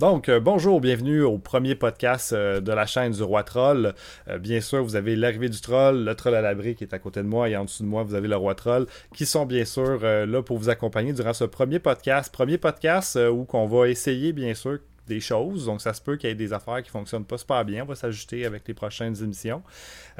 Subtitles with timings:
[0.00, 3.94] Donc, euh, bonjour, bienvenue au premier podcast euh, de la chaîne du Roi Troll.
[4.26, 6.98] Euh, bien sûr, vous avez l'arrivée du troll, le troll à l'abri qui est à
[6.98, 9.46] côté de moi et en dessous de moi, vous avez le Roi Troll qui sont
[9.46, 12.32] bien sûr là pour vous accompagner durant ce premier podcast.
[12.32, 15.66] Premier podcast où on va essayer, bien sûr, des choses.
[15.66, 17.82] Donc, ça se peut qu'il y ait des affaires qui ne fonctionnent pas super bien.
[17.82, 19.62] On va s'ajuster avec les prochaines émissions.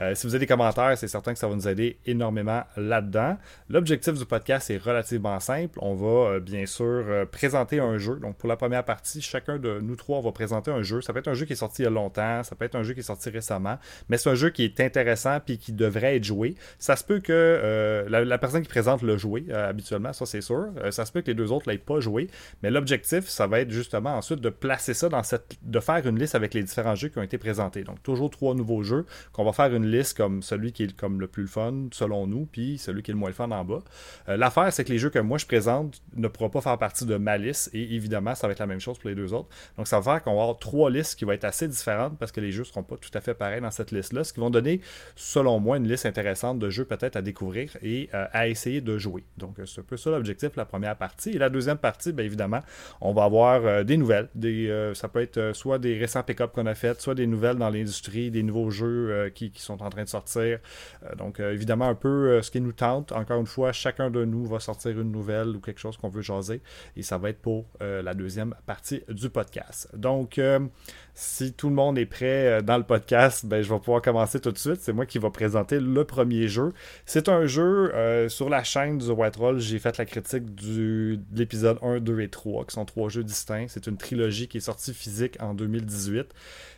[0.00, 3.38] Euh, si vous avez des commentaires, c'est certain que ça va nous aider énormément là-dedans.
[3.68, 5.78] L'objectif du podcast est relativement simple.
[5.80, 8.16] On va euh, bien sûr euh, présenter un jeu.
[8.16, 11.00] Donc, pour la première partie, chacun de nous trois va présenter un jeu.
[11.00, 12.74] Ça peut être un jeu qui est sorti il y a longtemps, ça peut être
[12.74, 15.72] un jeu qui est sorti récemment, mais c'est un jeu qui est intéressant puis qui
[15.72, 16.54] devrait être joué.
[16.78, 20.68] Ça se peut que la, personne qui présente le jouer habituellement, ça c'est sûr.
[20.90, 22.28] ça se peut que les deux autres ne l'aient pas joué,
[22.62, 25.56] mais l'objectif, ça va être justement ensuite de placer ça dans cette.
[25.62, 27.84] de faire une liste avec les différents jeux qui ont été présentés.
[27.84, 31.20] Donc, toujours trois nouveaux jeux qu'on va faire une liste comme celui qui est comme
[31.20, 33.82] le plus fun, selon nous, puis celui qui est le moins le fun en bas.
[34.28, 37.06] Euh, l'affaire, c'est que les jeux que moi je présente ne pourront pas faire partie
[37.06, 39.48] de ma liste, et évidemment, ça va être la même chose pour les deux autres.
[39.76, 42.32] Donc, ça va faire qu'on va avoir trois listes qui vont être assez différentes parce
[42.32, 44.40] que les jeux ne seront pas tout à fait pareils dans cette liste-là, ce qui
[44.40, 44.80] vont donner,
[45.16, 48.98] selon moi, une liste intéressante de jeux peut-être à découvrir et euh, à essayer de
[48.98, 49.24] jouer.
[49.36, 51.30] Donc, c'est un peu ça l'objectif, la première partie.
[51.30, 52.60] Et la deuxième partie, bien évidemment,
[53.00, 56.22] on va avoir euh, des nouvelles, des, euh, ça peut être euh, soit des récents
[56.22, 59.82] pick-up qu'on a fait, soit des nouvelles dans l'industrie, des nouveaux jeux euh, qui, sont
[59.82, 60.58] en train de sortir.
[61.16, 63.12] donc, évidemment, un peu ce qui nous tente.
[63.12, 66.22] Encore une fois, chacun de nous va sortir une nouvelle ou quelque chose qu'on veut
[66.22, 66.60] jaser.
[66.96, 69.88] Et ça va être pour la deuxième partie du podcast.
[69.94, 70.40] Donc,
[71.14, 74.52] si tout le monde est prêt dans le podcast, ben, je vais pouvoir commencer tout
[74.52, 74.80] de suite.
[74.80, 76.72] C'est moi qui vais présenter le premier jeu.
[77.06, 77.92] C'est un jeu
[78.28, 79.58] sur la chaîne du White Roll.
[79.60, 83.24] J'ai fait la critique du, de l'épisode 1, 2 et 3, qui sont trois jeux
[83.24, 83.66] distincts.
[83.68, 86.26] C'est une trilogie qui est sortie physique en 2018.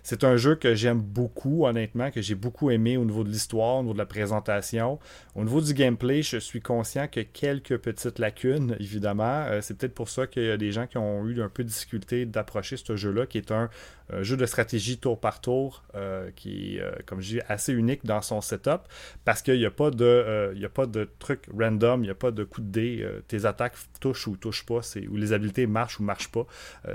[0.02, 3.78] C'est un jeu que j'aime beaucoup, honnêtement, que j'ai beaucoup aimé au niveau de l'histoire,
[3.78, 5.00] au niveau de la présentation.
[5.34, 9.46] Au niveau du gameplay, je suis conscient que quelques petites lacunes, évidemment.
[9.48, 11.64] Euh, c'est peut-être pour ça qu'il y a des gens qui ont eu un peu
[11.64, 13.68] de difficulté d'approcher ce jeu-là, qui est un
[14.12, 17.72] un jeu de stratégie tour par tour euh, qui est, euh, comme je dis, assez
[17.72, 18.82] unique dans son setup
[19.24, 22.14] parce qu'il n'y a, pas de, euh, a pas de truc random, il n'y a
[22.14, 23.08] pas de coup de dé.
[23.28, 24.80] tes attaques touchent ou touchent pas,
[25.10, 26.46] ou les habiletés marchent ou marchent pas,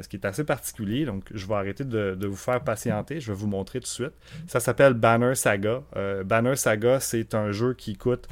[0.01, 1.05] ce qui est assez particulier.
[1.05, 3.19] Donc, je vais arrêter de, de, vous faire patienter.
[3.19, 4.13] Je vais vous montrer tout de suite.
[4.47, 5.83] Ça s'appelle Banner Saga.
[6.25, 8.27] Banner Saga, c'est un jeu qui coûte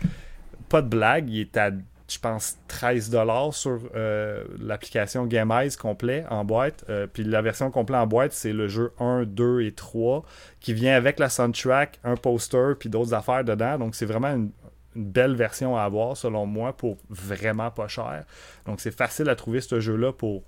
[0.69, 1.71] pas de blague, il est à
[2.09, 6.85] je pense, 13 dollars sur euh, l'application GameEyes complet en boîte.
[6.89, 10.25] Euh, puis la version complète en boîte, c'est le jeu 1, 2 et 3
[10.59, 13.77] qui vient avec la soundtrack, un poster, puis d'autres affaires dedans.
[13.77, 14.51] Donc c'est vraiment une,
[14.95, 18.25] belle version à avoir, selon moi, pour vraiment pas cher.
[18.65, 20.43] Donc c'est facile à trouver ce jeu-là pour,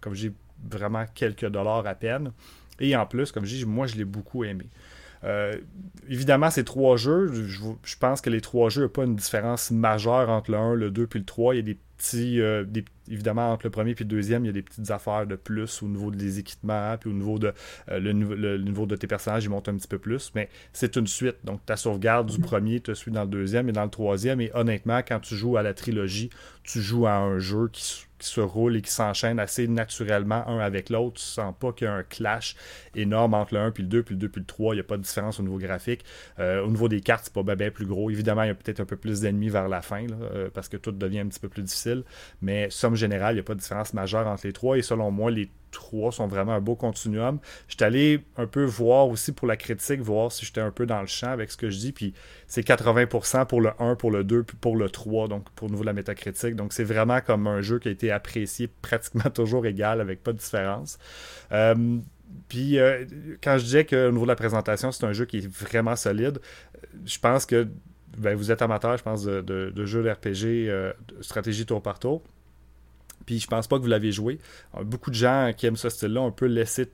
[0.00, 0.32] comme j'ai
[0.68, 2.32] vraiment quelques dollars à peine.
[2.80, 4.66] Et en plus, comme je dis, moi je l'ai beaucoup aimé.
[5.24, 5.56] Euh,
[6.08, 10.28] évidemment, ces trois jeux, je, pense que les trois jeux n'ont pas une différence majeure
[10.28, 11.54] entre le 1, le 2 puis le 3.
[11.54, 12.64] Il y a des petits, euh,
[13.10, 15.82] évidemment, entre le premier et le deuxième, il y a des petites affaires de plus
[15.82, 17.52] au niveau des équipements, puis au niveau de
[17.90, 21.08] euh, le, niveau de tes personnages, ils montent un petit peu plus, mais c'est une
[21.08, 21.36] suite.
[21.44, 24.40] Donc, ta sauvegarde du premier te suit dans le deuxième et dans le troisième.
[24.40, 26.30] Et honnêtement, quand tu joues à la trilogie,
[26.62, 30.58] tu joues à un jeu qui qui se roulent et qui s'enchaînent assez naturellement un
[30.58, 31.20] avec l'autre.
[31.20, 32.56] Tu sens pas qu'il y a un clash
[32.94, 34.74] énorme entre le 1 puis le 2 puis le 2 puis le 3.
[34.74, 36.04] Il n'y a pas de différence au niveau graphique.
[36.38, 38.10] Euh, au niveau des cartes, c'est pas bien plus gros.
[38.10, 40.76] Évidemment, il y a peut-être un peu plus d'ennemis vers la fin euh, parce que
[40.76, 42.04] tout devient un petit peu plus difficile.
[42.42, 44.78] Mais somme générale, il n'y a pas de différence majeure entre les trois.
[44.78, 47.38] Et selon moi, les trois sont vraiment un beau continuum.
[47.68, 51.00] J'étais allé un peu voir aussi pour la critique, voir si j'étais un peu dans
[51.00, 51.92] le champ avec ce que je dis.
[51.92, 52.14] Puis
[52.48, 55.72] c'est 80% pour le 1, pour le 2, puis pour le 3, donc pour le
[55.72, 56.56] niveau de la métacritique.
[56.56, 60.32] Donc c'est vraiment comme un jeu qui a été apprécié pratiquement toujours égal, avec pas
[60.32, 60.98] de différence.
[61.52, 61.98] Euh,
[62.48, 63.04] puis euh,
[63.42, 66.40] quand je disais qu'au niveau de la présentation, c'est un jeu qui est vraiment solide,
[67.06, 67.68] je pense que
[68.18, 72.00] ben, vous êtes amateur, je pense, de, de, jeux d'RPG, euh, de stratégie tour par
[72.00, 72.22] tour.
[73.28, 74.38] Puis je pense pas que vous l'avez joué.
[74.84, 76.86] Beaucoup de gens qui aiment ce style-là ont un peu laissé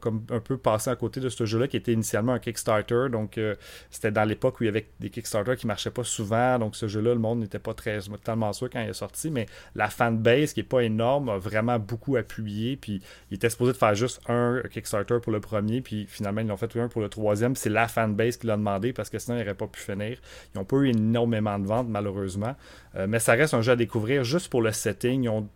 [0.00, 3.06] comme un peu passé à côté de ce jeu-là qui était initialement un Kickstarter.
[3.10, 3.54] Donc, euh,
[3.90, 6.58] c'était dans l'époque où il y avait des Kickstarter qui marchaient pas souvent.
[6.58, 9.30] Donc, ce jeu-là, le monde n'était pas très totalement sûr quand il est sorti.
[9.30, 12.76] Mais la fanbase, qui est pas énorme, a vraiment beaucoup appuyé.
[12.76, 13.00] Puis,
[13.30, 15.80] il était supposé de faire juste un Kickstarter pour le premier.
[15.80, 17.54] Puis, finalement, ils l'ont fait un pour le troisième.
[17.56, 20.18] C'est la fanbase qui l'a demandé parce que sinon, il n'aurait pas pu finir.
[20.54, 22.56] Ils n'ont pas eu énormément de ventes, malheureusement.
[22.96, 25.24] Euh, mais ça reste un jeu à découvrir juste pour le setting.
[25.24, 25.48] Ils ont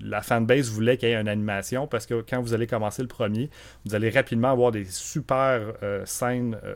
[0.00, 3.08] la fanbase voulait qu'il y ait une animation parce que quand vous allez commencer le
[3.08, 3.50] premier,
[3.84, 6.74] vous allez rapidement avoir des super euh, scènes euh,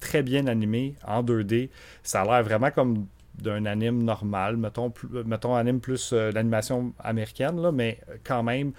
[0.00, 1.70] très bien animées en 2D.
[2.02, 4.92] Ça a l'air vraiment comme d'un anime normal, mettons,
[5.26, 8.72] mettons anime plus euh, l'animation américaine, mais quand même,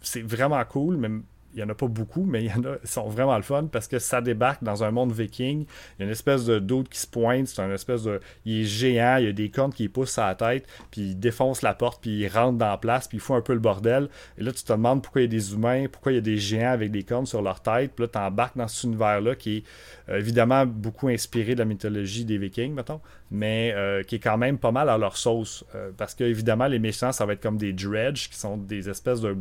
[0.00, 0.96] c'est vraiment cool,
[1.54, 3.42] il n'y en a pas beaucoup, mais il y en a, ils sont vraiment le
[3.42, 5.60] fun parce que ça débarque dans un monde viking.
[5.60, 8.20] Il y a une espèce de doute qui se pointe, c'est un espèce de.
[8.44, 11.18] Il est géant, il y a des cornes qui poussent à la tête, puis il
[11.18, 13.60] défonce la porte, puis il rentre dans la place, puis il fout un peu le
[13.60, 14.08] bordel.
[14.36, 16.22] Et là, tu te demandes pourquoi il y a des humains, pourquoi il y a
[16.22, 19.36] des géants avec des cornes sur leur tête, puis là, tu embarques dans cet univers-là
[19.36, 19.64] qui est
[20.08, 24.38] euh, évidemment beaucoup inspiré de la mythologie des vikings, mettons, mais euh, qui est quand
[24.38, 25.64] même pas mal à leur sauce.
[25.74, 28.88] Euh, parce que, évidemment, les méchants, ça va être comme des dredge, qui sont des
[28.88, 29.36] espèces de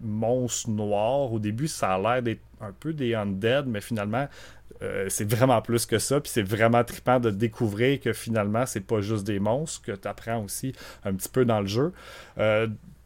[0.00, 1.32] monstres noirs.
[1.32, 4.28] Au début, ça a l'air d'être un peu des undead, mais finalement,
[5.08, 6.20] c'est vraiment plus que ça.
[6.20, 10.08] Puis c'est vraiment trippant de découvrir que finalement, c'est pas juste des monstres, que tu
[10.08, 10.72] apprends aussi
[11.04, 11.92] un petit peu dans le jeu.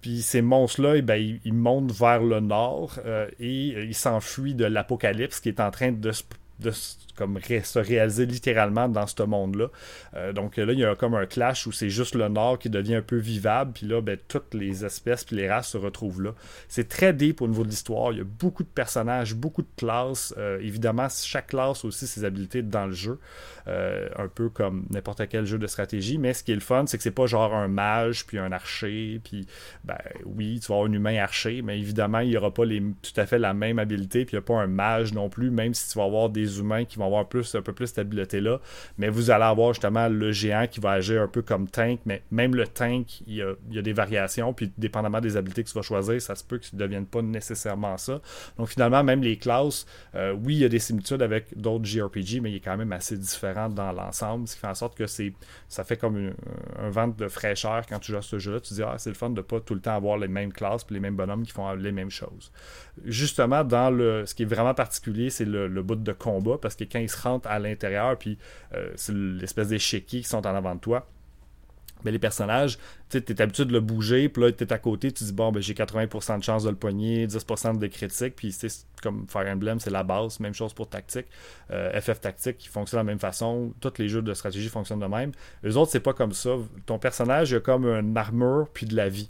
[0.01, 2.99] puis ces monstres-là, eh ben, ils, montent vers le nord
[3.39, 6.23] et ils s'enfuient de l'apocalypse qui est en train de se
[6.61, 6.73] de
[7.17, 9.69] comme se réaliser littéralement dans ce monde-là.
[10.15, 12.71] Euh, donc là, il y a comme un clash où c'est juste le nord qui
[12.71, 16.23] devient un peu vivable, puis là, ben, toutes les espèces puis les races se retrouvent
[16.23, 16.35] là.
[16.69, 18.13] C'est très deep au niveau de l'histoire.
[18.13, 20.35] Il y a beaucoup de personnages, beaucoup de classes.
[20.39, 23.19] Euh, évidemment, chaque classe a aussi ses habiletés dans le jeu,
[23.69, 26.19] euh, un peu comme n'importe quel jeu de stratégie.
[26.19, 28.53] Mais ce qui est le fun, c'est que c'est pas genre un mage puis un
[28.53, 29.47] archer, puis
[29.85, 32.81] ben oui, tu vas avoir un humain archer, mais évidemment, il n'y aura pas les,
[32.81, 35.51] tout à fait la même habileté, puis il n'y a pas un mage non plus,
[35.51, 37.99] même si tu vas avoir des humains qui vont avoir plus, un peu plus cette
[37.99, 38.61] habileté-là.
[38.99, 42.23] Mais vous allez avoir justement le géant qui va agir un peu comme tank, mais
[42.31, 45.83] même le tank, il y a, des variations, puis dépendamment des habiletés que tu vas
[45.83, 48.21] choisir, ça se peut que ne deviennent pas nécessairement ça.
[48.59, 52.41] Donc finalement, même les classes, euh, oui, il y a des similitudes avec d'autres JRPG,
[52.41, 55.07] mais il est quand même assez différent dans l'ensemble, ce qui fait en sorte que
[55.07, 55.33] c'est
[55.69, 56.33] ça fait comme
[56.79, 58.61] un vent de fraîcheur quand tu joues à ce jeu-là.
[58.61, 60.85] Tu dis, ah, c'est le fun de pas tout le temps avoir les mêmes classes
[60.85, 62.53] puis les mêmes bonhommes qui font les mêmes choses.
[63.05, 66.75] Justement, dans le ce qui est vraiment particulier, c'est le, le bout de combat, parce
[66.75, 68.39] que quand se rentrent à l'intérieur, puis
[68.75, 71.07] euh, c'est l'espèce d'échiquier qui sont en avant de toi.
[72.05, 72.79] Mais les personnages,
[73.09, 75.51] tu es habitué de le bouger, puis là, tu es à côté, tu dis, bon,
[75.51, 78.69] ben, j'ai 80% de chance de le poigner, 10% de critique, puis c'est
[79.03, 81.27] comme Fire Emblem, c'est la base, même chose pour Tactique.
[81.69, 85.01] FF euh, Tactique, qui fonctionne de la même façon, tous les jeux de stratégie fonctionnent
[85.01, 85.33] de même.
[85.63, 86.51] Les autres, c'est pas comme ça.
[86.85, 89.29] Ton personnage a comme une armure, puis de la vie.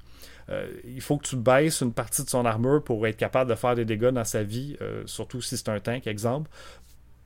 [0.48, 3.56] Euh, il faut que tu baisses une partie de son armure pour être capable de
[3.56, 4.76] faire des dégâts dans sa vie,
[5.06, 6.50] surtout si c'est un tank, exemple,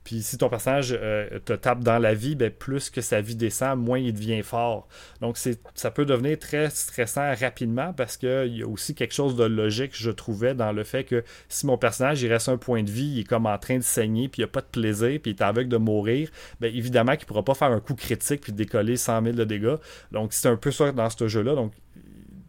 [0.03, 3.35] puis si ton personnage euh, te tape dans la vie, ben, plus que sa vie
[3.35, 4.87] descend, moins il devient fort.
[5.21, 5.37] Donc
[5.75, 9.91] ça peut devenir très stressant rapidement parce qu'il y a aussi quelque chose de logique,
[9.93, 13.05] je trouvais, dans le fait que si mon personnage il reste un point de vie,
[13.05, 15.31] il est comme en train de saigner, puis il n'y a pas de plaisir, puis
[15.31, 18.41] il est aveugle de mourir, bien évidemment qu'il ne pourra pas faire un coup critique
[18.41, 19.75] puis décoller 100 000 de dégâts.
[20.11, 21.53] Donc c'est un peu ça dans ce jeu-là.
[21.55, 21.73] Donc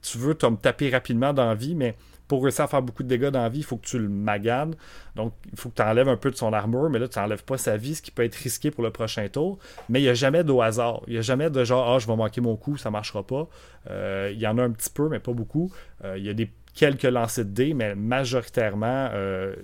[0.00, 1.96] tu veux te taper rapidement dans la vie, mais
[2.32, 4.08] pour réussir à faire beaucoup de dégâts dans la vie, il faut que tu le
[4.08, 4.72] maganes.
[5.16, 7.44] Donc, il faut que tu enlèves un peu de son armure, mais là, tu n'enlèves
[7.44, 9.58] pas sa vie, ce qui peut être risqué pour le prochain tour.
[9.90, 11.02] Mais il n'y a jamais de hasard.
[11.08, 13.22] Il n'y a jamais de genre, ah, je vais manquer mon coup, ça ne marchera
[13.22, 13.50] pas.
[13.90, 15.70] Euh, il y en a un petit peu, mais pas beaucoup.
[16.04, 19.54] Euh, il y a des quelques lancers de dés, mais majoritairement, euh,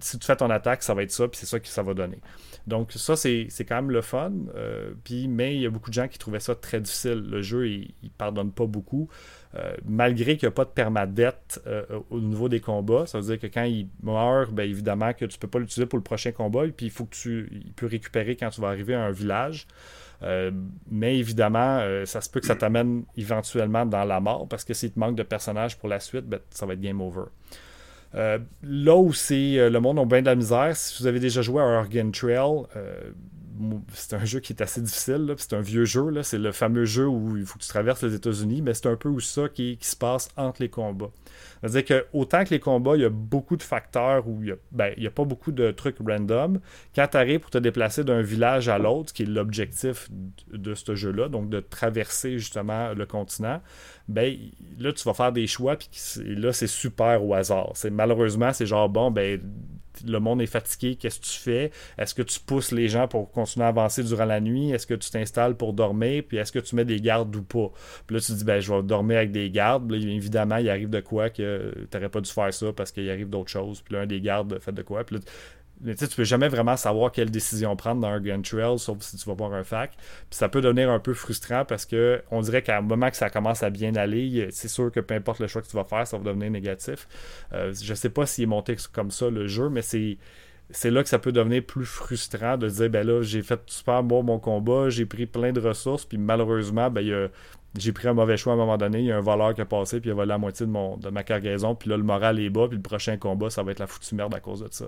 [0.00, 1.92] si tu fais ton attaque, ça va être ça, puis c'est ça que ça va
[1.92, 2.18] donner.
[2.66, 4.32] Donc ça, c'est quand même le fun.
[5.28, 7.26] mais il y a beaucoup de gens qui trouvaient ça très difficile.
[7.28, 9.10] Le jeu, il ne pardonne pas beaucoup.
[9.56, 13.06] Euh, malgré qu'il n'y a pas de permadette euh, au niveau des combats.
[13.06, 15.86] Ça veut dire que quand il meurt, bien évidemment que tu ne peux pas l'utiliser
[15.86, 18.68] pour le prochain combat, et puis il faut que tu il récupérer quand tu vas
[18.68, 19.66] arriver à un village.
[20.22, 20.52] Euh,
[20.88, 24.92] mais évidemment, ça se peut que ça t'amène éventuellement dans la mort, parce que s'il
[24.92, 27.24] te manque de personnages pour la suite, ben, ça va être game over.
[28.12, 31.60] là où c'est le monde a bien de la misère, si vous avez déjà joué
[31.60, 32.66] à Organ Trail,
[33.92, 35.34] c'est un jeu qui est assez difficile.
[35.38, 36.22] C'est un vieux jeu.
[36.22, 38.96] C'est le fameux jeu où il faut que tu traverses les États-Unis, mais c'est un
[38.96, 41.10] peu où ça qui, se passe entre les combats.
[41.60, 44.52] C'est-à-dire que autant que les combats, il y a beaucoup de facteurs où il n'y
[44.52, 46.60] a, ben, a, pas beaucoup de trucs random.
[46.94, 50.08] Quand tu arrives pour te déplacer d'un village à l'autre, qui est l'objectif
[50.52, 53.60] de ce jeu-là, donc de traverser justement le continent,
[54.08, 54.36] ben
[54.78, 55.88] là, tu vas faire des choix, puis
[56.34, 57.70] là, c'est super au hasard.
[57.74, 59.40] C'est Malheureusement, c'est genre, bon, ben
[60.06, 61.70] le monde est fatigué, qu'est-ce que tu fais?
[61.98, 64.70] Est-ce que tu pousses les gens pour continuer à avancer durant la nuit?
[64.70, 66.22] Est-ce que tu t'installes pour dormir?
[66.26, 67.72] Puis est-ce que tu mets des gardes ou pas?
[68.06, 69.92] Puis là, tu dis, ben, je vais dormir avec des gardes.
[69.92, 73.28] évidemment, il arrive de quoi que tu n'aurais pas dû faire ça parce qu'il arrive
[73.28, 73.80] d'autres choses.
[73.82, 75.04] Puis là, un des gardes fait de quoi?
[75.04, 75.22] Puis là,
[75.82, 79.16] mais tu peux jamais vraiment savoir quelle décision prendre dans un gun trail, sauf si
[79.16, 79.92] tu vas voir un fac.
[79.96, 83.16] Puis ça peut devenir un peu frustrant parce que on dirait qu'à un moment que
[83.16, 85.84] ça commence à bien aller, c'est sûr que peu importe le choix que tu vas
[85.84, 87.08] faire, ça va devenir négatif.
[87.52, 90.18] Euh, je sais pas s'il est monté comme ça le jeu, mais c'est
[90.72, 94.02] c'est là que ça peut devenir plus frustrant de dire ben là j'ai fait super
[94.02, 97.28] bon mon combat, j'ai pris plein de ressources, puis malheureusement ben il y a
[97.78, 99.60] j'ai pris un mauvais choix à un moment donné, il y a un voleur qui
[99.60, 102.02] a passé, puis il a volé la moitié de, de ma cargaison, puis là, le
[102.02, 104.60] moral est bas, puis le prochain combat, ça va être la foutue merde à cause
[104.60, 104.86] de ça.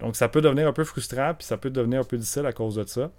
[0.00, 2.52] Donc, ça peut devenir un peu frustrant, puis ça peut devenir un peu difficile à
[2.52, 3.10] cause de ça.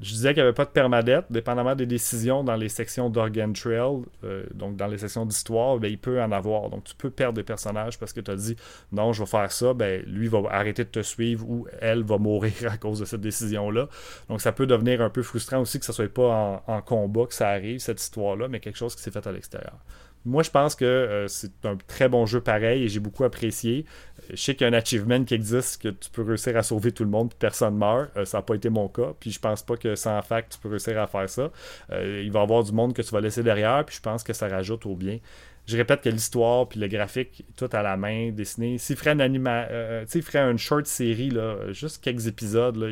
[0.00, 3.52] Je disais qu'il n'y avait pas de permadette, dépendamment des décisions dans les sections d'Organ
[3.52, 6.70] Trail, euh, donc dans les sections d'histoire, ben, il peut en avoir.
[6.70, 8.56] Donc tu peux perdre des personnages parce que tu as dit
[8.92, 12.18] non, je vais faire ça, ben, lui va arrêter de te suivre ou elle va
[12.18, 13.88] mourir à cause de cette décision-là.
[14.28, 17.26] Donc ça peut devenir un peu frustrant aussi que ça ne soit pas en, combat
[17.26, 19.78] que ça arrive, cette histoire-là, mais quelque chose qui s'est fait à l'extérieur.
[20.26, 23.84] Moi, je pense que euh, c'est un très bon jeu pareil et j'ai beaucoup apprécié.
[24.30, 26.92] Je sais qu'il y a un achievement qui existe que tu peux réussir à sauver
[26.92, 28.10] tout le monde et personne meurt.
[28.16, 29.12] Euh, ça n'a pas été mon cas.
[29.20, 31.50] Puis je pense pas que sans fac, tu peux réussir à faire ça.
[31.92, 33.84] Euh, il va y avoir du monde que tu vas laisser derrière.
[33.84, 35.18] Puis je pense que ça rajoute au bien.
[35.66, 38.78] Je répète que l'histoire puis le graphique, tout à la main, dessiné.
[38.78, 39.66] S'il ferait anima...
[40.06, 42.88] ferait une short série, là, juste quelques épisodes, là,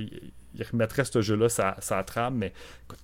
[0.55, 2.53] il remettrait ce jeu-là ça, ça trame, mais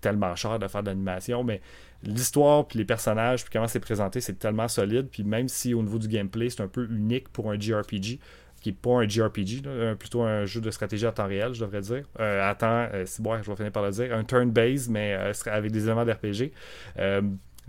[0.00, 1.44] tellement cher de faire de l'animation.
[1.44, 1.60] Mais
[2.02, 5.08] l'histoire, puis les personnages, puis comment c'est présenté, c'est tellement solide.
[5.10, 8.18] Puis même si au niveau du gameplay, c'est un peu unique pour un JRPG,
[8.60, 9.62] qui n'est pas un JRPG,
[9.98, 12.04] plutôt un jeu de stratégie à temps réel, je devrais dire.
[12.18, 14.12] Euh, à temps, euh, c'est bon, je vais finir par le dire.
[14.14, 16.52] Un turn-based, mais euh, avec des éléments d'RPG.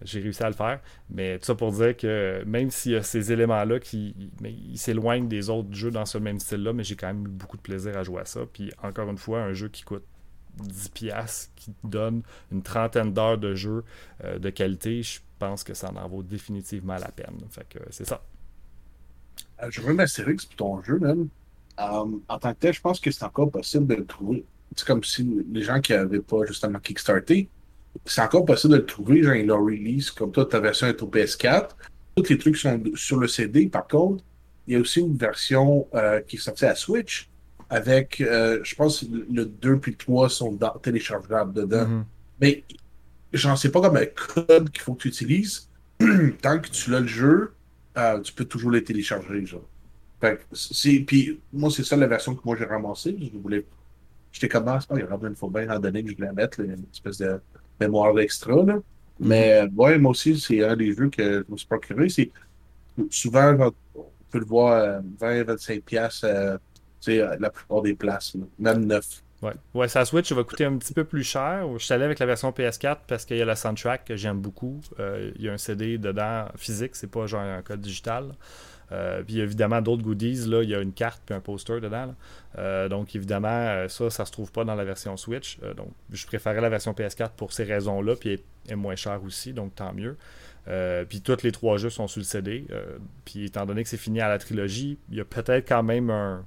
[0.04, 0.80] J'ai réussi à le faire.
[1.10, 4.16] Mais tout ça pour dire que même s'il y a ces éléments-là qui
[4.76, 7.62] s'éloignent des autres jeux dans ce même style-là, mais j'ai quand même eu beaucoup de
[7.62, 8.42] plaisir à jouer à ça.
[8.52, 10.04] Puis encore une fois, un jeu qui coûte
[10.58, 13.84] 10 pièces qui donne une trentaine d'heures de jeu
[14.24, 17.38] euh, de qualité, je pense que ça en vaut définitivement la peine.
[17.50, 18.22] Fait que c'est ça.
[19.64, 21.30] Euh, je veux Astérix pour ton jeu, même.
[21.80, 24.46] Euh, en tant que tel, je pense que c'est encore possible de le trouver.
[24.76, 27.50] C'est comme si les gens qui n'avaient pas justement Kickstarté,
[28.06, 29.24] c'est encore possible de le trouver.
[29.24, 31.70] Genre, ils l'ont release, comme toi, ta version est au PS4.
[32.16, 33.68] Tous les trucs sont sur le CD.
[33.68, 34.24] Par contre,
[34.68, 35.88] il y a aussi une version
[36.28, 37.30] qui est sortie à Switch
[37.70, 41.86] avec, euh, je pense, le 2 puis le 3 sont téléchargeables dedans.
[41.86, 42.04] Mm-hmm.
[42.42, 42.64] Mais
[43.32, 45.70] j'en sais pas comme un code qu'il faut que tu utilises.
[46.42, 47.54] Tant que tu as le jeu,
[47.98, 49.46] euh, tu peux toujours les télécharger.
[49.46, 49.68] Genre.
[51.06, 53.16] puis moi, c'est ça la version que moi j'ai ramassée.
[53.20, 53.66] Je voulais.
[54.32, 56.86] J'étais comme, ah, il y a faut bien en donner que je voulais mettre, une
[56.92, 57.40] espèce de
[57.80, 58.56] mémoire extra.
[58.56, 58.76] Là.
[58.76, 58.82] Mm-hmm.
[59.20, 62.08] Mais ouais, moi aussi, c'est un des jeux que je me suis procuré.
[63.10, 66.58] Souvent, on peut le voir 20-25$ euh,
[67.00, 69.24] sais, euh, la plupart des places, même neuf.
[69.42, 69.54] Ouais.
[69.74, 71.66] ouais, sa Switch va coûter un petit peu plus cher.
[71.78, 74.40] Je suis allé avec la version PS4 parce qu'il y a la soundtrack que j'aime
[74.40, 74.82] beaucoup.
[75.00, 78.34] Euh, il y a un CD dedans physique, c'est pas genre un code digital.
[78.92, 82.16] Euh, puis évidemment d'autres goodies, là, il y a une carte puis un poster dedans.
[82.90, 85.60] donc évidemment, ça, ça se trouve pas dans la version Switch.
[85.78, 88.34] donc je préférais la version PS4 pour ces raisons-là, puis
[88.66, 90.18] elle est moins cher aussi, donc tant mieux.
[91.08, 92.66] puis tous les trois jeux sont sur le CD.
[93.26, 96.10] puis étant donné que c'est fini à la trilogie, il y a peut-être quand même
[96.10, 96.44] un,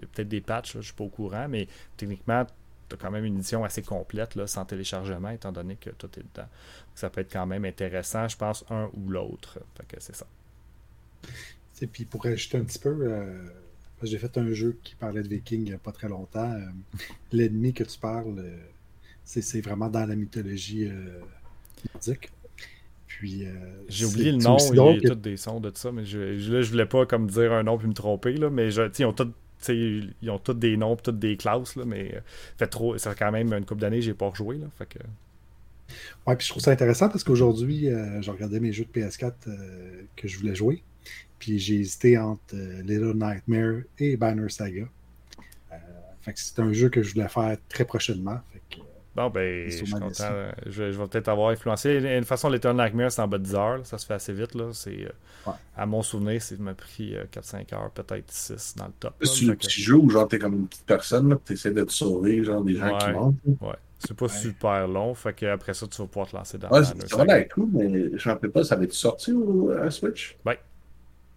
[0.00, 2.44] peut-être des patchs, je ne suis pas au courant, mais techniquement,
[2.88, 6.08] tu as quand même une édition assez complète, là, sans téléchargement, étant donné que tout
[6.18, 6.48] est dedans.
[6.94, 9.58] Ça peut être quand même intéressant, je pense, un ou l'autre.
[9.98, 10.26] c'est ça.
[11.84, 13.26] Et puis pour ajouter un petit peu, euh,
[14.02, 16.50] j'ai fait un jeu qui parlait de Viking il n'y a pas très longtemps.
[16.50, 16.64] Euh,
[17.30, 18.56] l'ennemi que tu parles, euh,
[19.22, 20.88] c'est vraiment dans la mythologie
[21.92, 22.30] nordique.
[23.06, 23.44] Puis,
[23.88, 26.62] J'ai oublié le nom, il y a tous des sons de ça, mais je, ne
[26.62, 29.12] je voulais pas comme dire un nom puis me tromper, là, mais je, ils ont
[29.12, 29.30] tous
[29.68, 32.20] ils ont tous des noms, toutes des classes, là, mais
[32.58, 34.56] fait trop, ça fait quand même une couple d'années que j'ai pas rejoué.
[34.56, 34.98] Là, fait que...
[36.26, 37.88] Ouais, puis je trouve ça intéressant parce qu'aujourd'hui,
[38.20, 40.82] j'ai regardé mes jeux de PS4 euh, que je voulais jouer.
[41.38, 44.86] Puis j'ai hésité entre Little Nightmare et Banner Saga.
[46.22, 48.40] fait que c'est un jeu que je voulais faire très prochainement.
[48.52, 48.82] Fait que,
[49.14, 50.24] Bon, ben, je suis content.
[50.66, 52.00] Je, vais peut-être avoir influencé.
[52.00, 53.80] De toute façon, l'Eternal Nightmare, c'est en bas de 10 heures.
[53.84, 54.54] Ça se fait assez vite.
[54.54, 54.70] Là.
[54.72, 58.92] C'est, euh, À mon souvenir, ça m'a pris 4-5 euh, heures, peut-être 6 dans le
[58.98, 59.14] top.
[59.22, 61.92] C'est un petit jeu où genre t'es comme une petite personne, tu essaies de te
[61.92, 63.36] sauver, genre des gens qui montent.
[63.60, 63.76] Ouais.
[64.00, 67.12] C'est pas super long, fait qu'après ça, tu vas pouvoir te lancer dans ouais, C'est
[67.12, 69.32] vrai avec tout, mais je ne rappelle pas, ça va être sorti
[69.80, 70.36] à Switch?
[70.44, 70.54] Oui.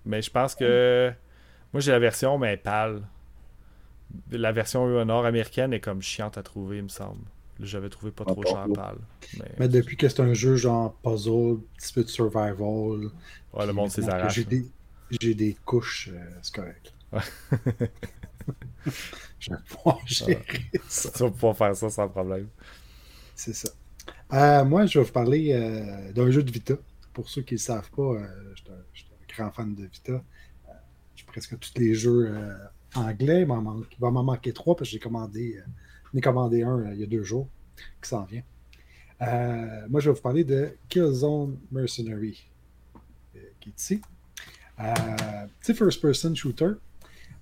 [0.07, 1.11] Mais je pense que.
[1.73, 3.03] Moi, j'ai la version, mais pâle.
[4.31, 7.25] La version nord-américaine est comme chiante à trouver, il me semble.
[7.59, 8.99] J'avais trouvé pas trop cher pâle.
[9.59, 9.67] Mais...
[9.67, 13.09] depuis que c'est un jeu genre puzzle, un petit peu de survival.
[13.53, 14.45] Ouais, le monde s'est arraché.
[15.09, 16.93] J'ai des, couches, euh, c'est correct.
[19.39, 20.43] je vais pouvoir gérer
[20.87, 21.09] ça.
[21.11, 22.47] Tu vas pouvoir faire ça sans problème.
[23.33, 23.69] C'est ça.
[24.33, 26.75] Euh, moi, je vais vous parler euh, d'un jeu de Vita.
[27.13, 28.17] Pour ceux qui ne le savent pas,
[28.53, 29.06] je suis un,
[29.37, 30.23] grand fan de Vita.
[31.15, 32.33] j'ai presque tous les jeux
[32.95, 33.41] anglais.
[33.41, 33.47] Il,
[33.99, 35.61] va m'en manquer trois parce que j'ai commandé
[36.11, 37.49] J'en ai commandé un euh, il y a deux jours
[38.01, 38.43] qui s'en vient.
[39.21, 42.47] Euh, moi, je vais vous parler de Killzone Mercenary,
[43.35, 44.01] euh, qui est ici.
[45.59, 46.73] petit first-person shooter.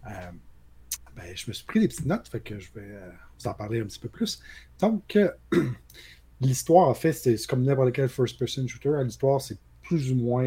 [0.03, 2.99] Ben, je me suis pris des petites notes, fait que je vais
[3.39, 4.41] vous en parler un petit peu plus.
[4.79, 5.17] Donc,
[6.41, 8.91] l'histoire, en fait, c'est comme n'importe quel first-person shooter.
[9.03, 10.45] L'histoire, c'est plus ou moins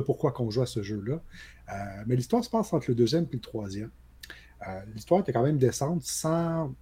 [0.00, 1.22] pourquoi qu'on joue à ce jeu-là.
[2.06, 3.90] mais l'histoire se passe entre le deuxième et le troisième.
[4.94, 6.74] l'histoire était quand même décente sans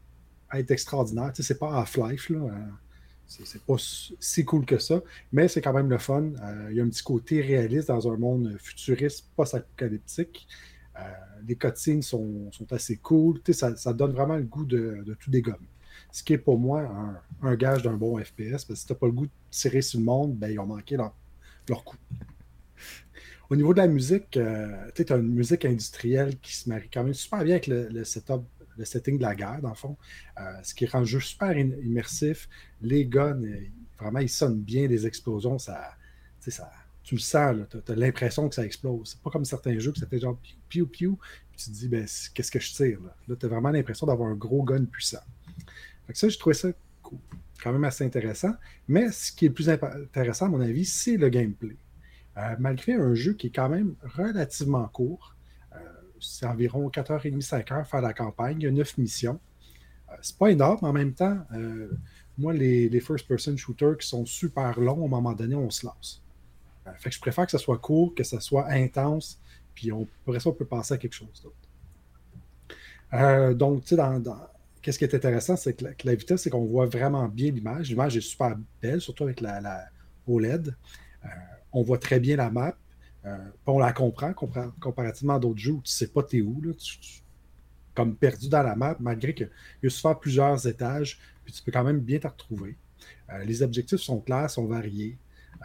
[0.52, 1.32] être extraordinaire.
[1.32, 2.40] Tu sais, c'est pas Half-Life, là.
[2.40, 2.70] Hein.
[3.26, 5.00] C'est pas si cool que ça,
[5.30, 6.32] mais c'est quand même le fun.
[6.42, 10.48] Euh, il y a un petit côté réaliste dans un monde futuriste, post-apocalyptique.
[10.98, 11.02] Euh,
[11.46, 13.40] les cutscenes sont, assez cool.
[13.52, 15.68] Ça, donne vraiment le goût de, tout dégommer.
[16.10, 16.90] Ce qui est pour moi
[17.40, 19.80] un, gage d'un bon FPS, parce que si tu n'as pas le goût de tirer
[19.80, 21.96] sur le monde, ben, ils ont manqué leur coup.
[23.50, 27.02] Au niveau de la musique, euh, tu as une musique industrielle qui se marie quand
[27.02, 28.42] même super bien avec le, setup,
[28.78, 29.97] le setting de la guerre, dans le fond.
[30.40, 32.49] Euh, ce qui rend le jeu super immersif.
[32.80, 33.66] Les guns, euh,
[33.99, 35.97] vraiment, ils sonnent bien, les explosions, ça,
[36.38, 36.71] ça,
[37.02, 39.11] tu le sens, tu as, l'impression que ça explose.
[39.11, 40.38] C'est pas comme certains jeux que c'était genre
[40.69, 41.19] piou piou,
[41.57, 43.37] tu te dis, ben, qu'est-ce que je tire là?
[43.37, 45.25] Tu as vraiment l'impression d'avoir un gros gun puissant.
[46.07, 46.69] Fait ça, je trouvais ça
[47.61, 48.54] quand même assez intéressant.
[48.87, 51.76] Mais ce qui est le plus intéressant, à mon avis, c'est le gameplay.
[52.37, 55.34] Euh, malgré un jeu qui est quand même relativement court,
[55.75, 55.78] euh,
[56.20, 59.40] c'est environ 4h30, 5h faire la campagne, il y a 9 missions.
[60.10, 61.38] Euh, c'est pas énorme, mais en même temps,
[62.38, 66.22] moi, les, first-person shooters qui sont super longs, à un moment donné, on se lance.
[66.99, 69.40] fait que je préfère que ça soit court, que ça soit intense,
[69.75, 71.56] puis on, après ça, on peut passer à quelque chose d'autre.
[73.56, 74.22] donc, tu sais, dans,
[74.80, 77.90] qu'est-ce qui est intéressant, c'est que la, vitesse, c'est qu'on voit vraiment bien l'image.
[77.90, 79.84] L'image est super belle, surtout avec la
[80.26, 80.76] OLED
[81.72, 82.76] on voit très bien la map.
[83.26, 83.36] Euh,
[83.66, 86.60] on la comprend comparativement à d'autres jeux où tu ne sais pas t'es où.
[86.62, 86.72] Là,
[87.94, 89.50] comme perdu dans la map, malgré qu'il
[89.82, 92.76] y a souvent plusieurs étages, puis tu peux quand même bien te retrouver.
[93.30, 95.18] Euh, les objectifs sont clairs, sont variés.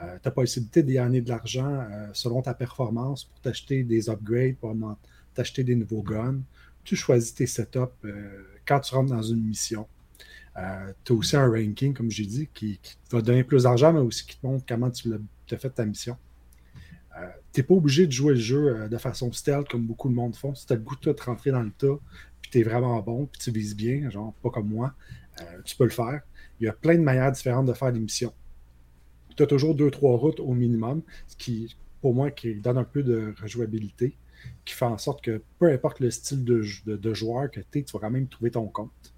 [0.03, 4.55] Euh, tu as possibilité d'y gagner de l'argent selon ta performance pour t'acheter des upgrades,
[4.57, 4.75] pour
[5.33, 6.41] t'acheter des nouveaux guns.
[6.83, 8.07] Tu choisis tes setups
[8.67, 9.87] quand tu rentres dans une mission.
[10.55, 14.01] tu as aussi un ranking, comme j'ai dit, qui, qui, va donner plus d'argent, mais
[14.01, 16.17] aussi qui te montre comment tu l'as tu as fait ta mission.
[17.17, 20.09] Euh, tu n'es pas obligé de jouer le jeu euh, de façon stealth comme beaucoup
[20.09, 20.53] de monde font.
[20.53, 21.97] Si tu as le goût de te rentrer dans le tas,
[22.41, 24.93] puis tu es vraiment bon, puis tu vises bien, genre pas comme moi,
[25.41, 26.21] euh, tu peux le faire.
[26.59, 28.33] Il y a plein de manières différentes de faire des missions.
[29.35, 32.83] Tu as toujours deux, trois routes au minimum, ce qui, pour moi, qui donne un
[32.83, 34.17] peu de rejouabilité,
[34.63, 37.83] qui fait en sorte que peu importe le style de, de, joueur que tu es,
[37.83, 39.13] tu vas quand même trouver ton compte.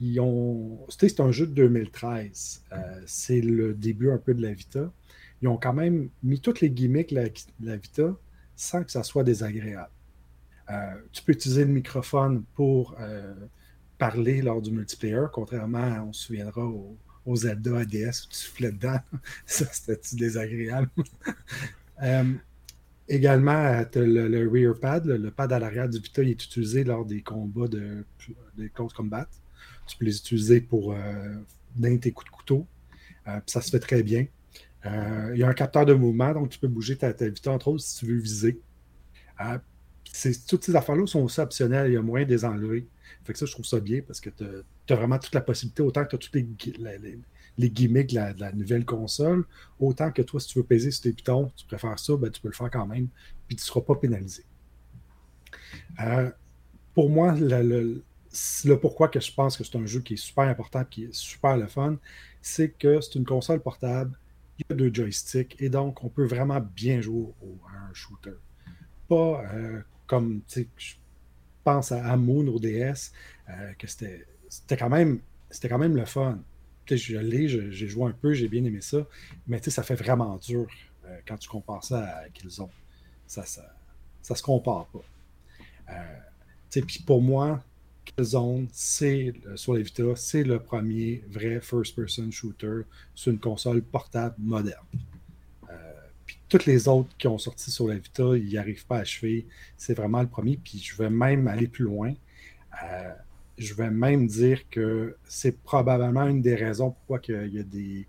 [0.00, 0.78] Ils ont.
[0.88, 2.64] C'est un jeu de 2013.
[2.72, 2.76] Euh,
[3.06, 4.92] c'est le début un peu de la Vita.
[5.42, 7.30] Ils ont quand même mis toutes les gimmicks de
[7.60, 8.16] la, Vita
[8.56, 9.90] sans que ça soit désagréable.
[10.70, 13.34] Euh, tu peux utiliser le microphone pour euh,
[13.98, 18.72] parler lors du multiplayer, contrairement, on se souviendra, au, au Zelda ADS où tu soufflais
[18.72, 18.98] dedans.
[19.46, 20.90] ça, c'était désagréable?
[23.08, 27.22] également, le, rear pad, le, pad à l'arrière du Vita, il est utilisé lors des
[27.22, 28.04] combats de,
[28.56, 29.28] de close combat.
[29.88, 31.34] Tu peux les utiliser pour euh,
[31.74, 32.66] donner tes coups de couteau.
[33.26, 34.26] Euh, ça se fait très bien.
[34.86, 37.46] Euh, il y a un capteur de mouvement, donc tu peux bouger ta, ta vitesse,
[37.48, 38.60] entre autres, si tu veux viser.
[40.48, 41.90] toutes ces affaires-là sont aussi optionnelles.
[41.90, 42.86] Il y a moyen de les enlever.
[43.24, 44.44] Fait que ça, je trouve ça bien parce que tu
[44.92, 48.84] as, vraiment toute la possibilité, autant que tu as tous les, gimmicks de la, nouvelle
[48.84, 49.44] console,
[49.80, 52.40] autant que toi, si tu veux peser sur tes pitons, tu préfères ça, ben, tu
[52.40, 53.08] peux le faire quand même,
[53.46, 54.44] puis tu ne seras pas pénalisé.
[56.94, 58.02] pour moi, le,
[58.64, 61.14] le pourquoi que je pense que c'est un jeu qui est super important, qui est
[61.14, 61.96] super le fun,
[62.42, 64.18] c'est que c'est une console portable,
[64.58, 67.28] il y a deux joysticks, et donc on peut vraiment bien jouer
[67.72, 68.34] à un shooter.
[69.08, 70.94] Pas euh, comme, tu sais, je
[71.64, 73.12] pense à, Moon au DS,
[73.48, 75.20] euh, que c'était quand même
[75.62, 76.38] quand même le fun.
[76.90, 79.06] Je l'ai, j'ai joué un peu, j'ai bien aimé ça,
[79.46, 80.66] mais ça fait vraiment dur
[81.04, 82.70] euh, quand tu compares ça à qu'ils ont.
[83.26, 83.62] Ça, ça,
[84.22, 85.04] ça se compare pas.
[86.70, 87.62] Puis pour moi,
[88.20, 92.82] Zone, c'est sur les Vita, c'est le premier vrai first-person shooter
[93.14, 94.86] sur une console portable moderne.
[95.70, 95.74] Euh,
[96.26, 99.00] puis toutes les autres qui ont sorti sur la Vita, ils n'y arrivent pas à
[99.00, 99.46] achever.
[99.76, 100.56] C'est vraiment le premier.
[100.56, 102.14] Puis je vais même aller plus loin.
[102.82, 103.12] Euh,
[103.56, 108.06] je vais même dire que c'est probablement une des raisons pourquoi il y a des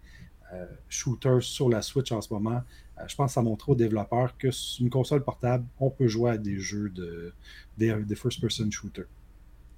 [0.53, 2.61] euh, shooters sur la Switch en ce moment.
[3.07, 6.31] je pense que ça montre aux développeurs que sur une console portable, on peut jouer
[6.31, 9.07] à des jeux de first-person shooters.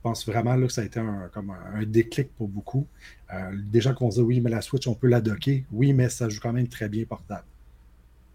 [0.04, 2.88] Pense vraiment là, que ça a été un, comme un, déclic pour beaucoup.
[3.34, 5.62] Euh, des gens qui vont dire oui, mais la Switch, on peut la docker.
[5.72, 7.46] Oui, mais ça joue quand même très bien portable.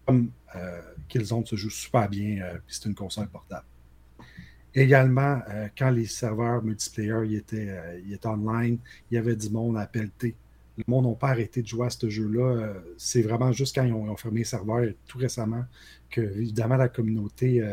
[0.05, 3.65] Comme euh, Killzone se joue super bien, euh, puis c'est une console portable.
[4.73, 8.77] Également, euh, quand les serveurs multiplayer ils étaient, online,
[9.09, 10.35] il y avait du monde à pelleter.
[10.77, 12.73] Le monde n'a pas arrêté de jouer à ce jeu-là.
[12.97, 15.65] c'est vraiment juste quand ils ont, fermé les serveurs tout récemment
[16.11, 17.63] que, évidemment, la communauté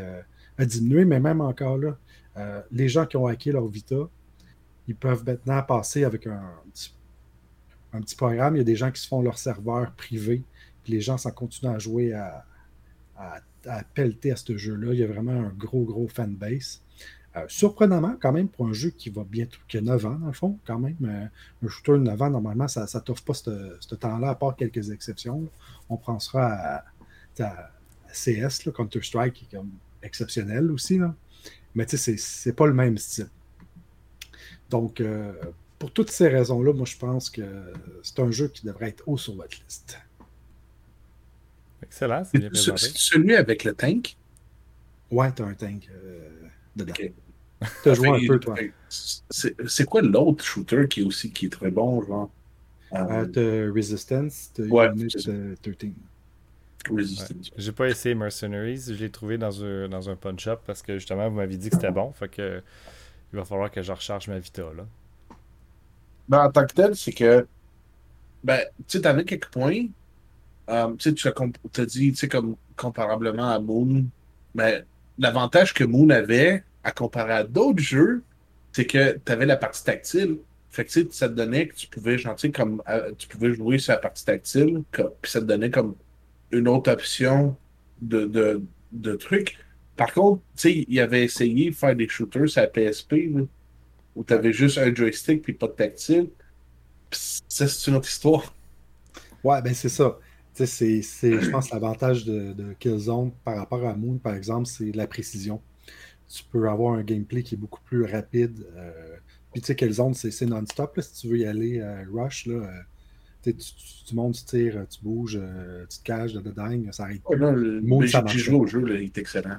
[0.56, 1.98] a diminué, mais même encore là,
[2.36, 4.08] euh, les gens qui ont hacké leur Vita,
[4.88, 6.42] ils peuvent maintenant passer avec un,
[6.72, 8.56] petit, programme.
[8.56, 10.42] Il y a des gens qui se font leur serveur privé,
[10.82, 12.44] puis les gens s'en continuent à jouer à,
[13.16, 14.92] à, pelleter à ce jeu-là.
[14.92, 16.82] Il y a vraiment un gros, gros fanbase.
[17.36, 20.26] Euh, surprenamment, quand même, pour un jeu qui va bientôt, qui a 9 ans, dans
[20.28, 20.96] le fond, quand même.
[21.02, 24.54] Euh, un shooter de 9 ans, normalement, ça ne t'offre pas ce temps-là, à part
[24.54, 25.48] quelques exceptions.
[25.88, 26.84] On pensera
[27.38, 27.70] à,
[28.12, 29.70] CS, Counter-Strike, qui est comme
[30.02, 30.98] exceptionnel aussi.
[30.98, 31.12] Là.
[31.74, 33.28] Mais tu sais, c'est pas le même style.
[34.70, 35.32] Donc, euh,
[35.78, 37.42] pour toutes ces raisons-là, moi, je pense que
[38.02, 39.98] c'est un jeu qui devrait être haut sur votre liste.
[41.82, 42.90] Excellent, c'est bien présenté.
[42.94, 44.16] Celui avec le tank?
[45.10, 45.88] Ouais, t'as un tank
[46.74, 46.94] dedans.
[47.82, 48.54] T'as joué un peu, toi.
[48.88, 52.30] C'est quoi l'autre shooter qui est aussi qui est très bon, genre?
[52.92, 55.56] Euh, t'as Resistance, t'as ouais, Unit 13.
[57.56, 61.28] J'ai pas essayé Mercenaries, je l'ai trouvé dans un, dans un punch-up parce que justement,
[61.28, 62.12] vous m'avez dit que c'était bon.
[62.12, 62.62] Fait que
[63.32, 64.86] il va falloir que je recharge ma Vita, là.
[66.28, 67.46] Ben, en tant que tel, c'est que.
[68.44, 69.86] Ben, tu sais, t'avais quelques points.
[70.68, 74.04] Um, tu sais, tu as dit, tu sais, comme comparablement à Moon.
[74.54, 74.84] Mais
[75.18, 78.22] l'avantage que Moon avait, à comparer à d'autres jeux,
[78.72, 80.38] c'est que tu avais la partie tactile.
[80.70, 83.92] Fait que ça te donnait que tu pouvais, genre, comme euh, tu pouvais jouer sur
[83.92, 85.94] la partie tactile, puis ça te donnait comme
[86.58, 87.56] une autre option
[88.00, 88.62] de, de,
[88.92, 89.58] de trucs.
[89.96, 93.14] Par contre, tu sais, il avait essayé de faire des shooters sur la PSP,
[94.16, 96.28] où tu avais juste un joystick puis pas de tactile.
[97.10, 98.54] ça, c'est une autre histoire.
[99.42, 100.18] Ouais, ben c'est ça.
[100.54, 105.06] C'est, je pense, l'avantage de, de Killzone par rapport à Moon, par exemple, c'est la
[105.06, 105.60] précision
[106.28, 108.66] tu peux avoir un gameplay qui est beaucoup plus rapide.
[108.76, 109.16] Euh,
[109.52, 110.98] puis tu sais, quelle zone, c'est non-stop.
[111.00, 112.80] Si tu veux y aller euh, rush, là, euh,
[113.52, 115.40] tu, tu, montes, tu tires, tu bouges,
[115.90, 117.20] tu te caches de dingue, ça arrive.
[117.24, 117.54] Oh, non,
[118.26, 119.58] J'ai joué au jeu, là, il est excellent.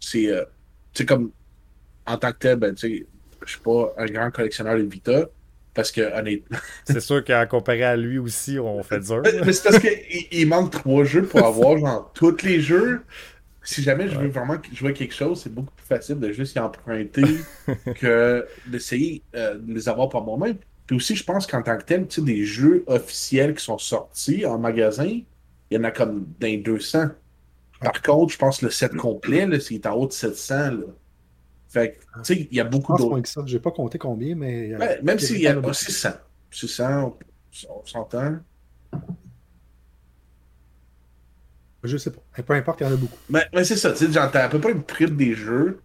[0.00, 1.30] C'est comme,
[2.06, 5.26] en tant que tel, ben, je ne suis pas un grand collectionneur de Vita.
[5.74, 6.58] Parce que, honnêtement.
[6.84, 9.22] c'est sûr qu'à comparer à lui aussi, on fait dur.
[9.44, 13.02] Mais c'est parce qu'il il manque trois jeux pour avoir genre tous les jeux
[13.68, 16.58] si jamais je veux vraiment jouer quelque chose, c'est beaucoup plus facile de juste y
[16.58, 17.22] emprunter
[17.96, 20.56] que d'essayer euh, de les avoir par moi-même.
[20.88, 23.76] Puis aussi, je pense qu'en tant que tel, tu sais, des jeux officiels qui sont
[23.76, 25.24] sortis en magasin, il
[25.70, 27.08] y en a comme dans 200.
[27.80, 30.54] Par contre, je pense que le set complet, là, c'est en haut de 700.
[30.54, 30.76] Là.
[31.68, 33.46] Fait que, tu sais, il y a beaucoup d'autres.
[33.46, 34.72] Je n'ai pas compté combien, mais.
[35.02, 36.08] même s'il y a pas 600.
[36.50, 37.18] 600,
[37.68, 38.38] on s'entend.
[41.84, 42.42] Je sais pas.
[42.42, 43.18] Peu importe, il y en a beaucoup.
[43.28, 45.82] Mais, mais c'est ça, tu sais, genre, t'as à peu près une prime des jeux.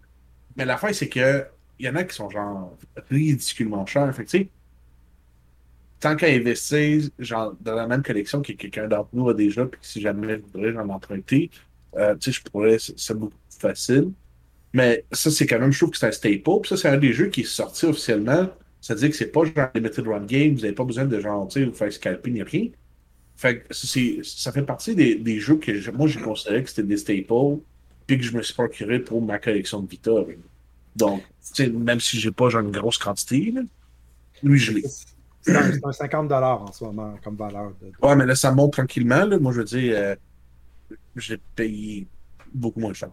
[0.56, 1.46] Mais la fin, c'est que
[1.78, 2.78] il y en a qui sont genre
[3.12, 4.16] ridiculement chers.
[4.16, 4.50] Fait que, tu sais,
[6.04, 9.80] tant qu'à investir, genre, dans la même collection que quelqu'un d'entre nous a déjà, puis
[9.80, 11.50] que si jamais je voudrais en emprunter,
[11.96, 14.12] euh, je pourrais, c'est beaucoup plus facile.
[14.74, 16.42] Mais ça, c'est quand même, je trouve que c'est un staple.
[16.62, 18.50] Puis ça, c'est un des jeux qui est sorti officiellement.
[18.82, 21.20] Ça veut dire que c'est pas genre limited run game, vous n'avez pas besoin de
[21.22, 22.68] genre, tu vous faire scalper ni rien.
[23.38, 27.60] Fait ça fait partie des, jeux que moi j'ai considéré que c'était des staples,
[28.08, 30.12] puis que je me suis procuré pour ma collection de Vita.
[30.98, 31.24] Donc,
[31.60, 33.54] même si j'ai pas une grosse quantité,
[34.44, 34.84] lui je l'ai.
[35.43, 37.73] C'est un, 50 en ce moment comme valeur.
[37.82, 37.91] De...
[38.01, 39.27] Ouais, mais là, ça monte tranquillement.
[39.39, 40.15] Moi, je veux dire, euh,
[41.15, 42.08] j'ai payé
[42.53, 43.10] beaucoup moins cher.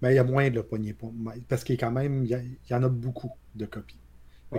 [0.00, 0.94] Mais il y a moins de poignées
[1.48, 3.98] parce qu'il y quand même, il y, en a beaucoup de copies.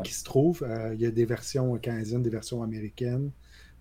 [0.04, 3.32] Qui se trouvent, euh, il y a des versions canadiennes, des versions américaines.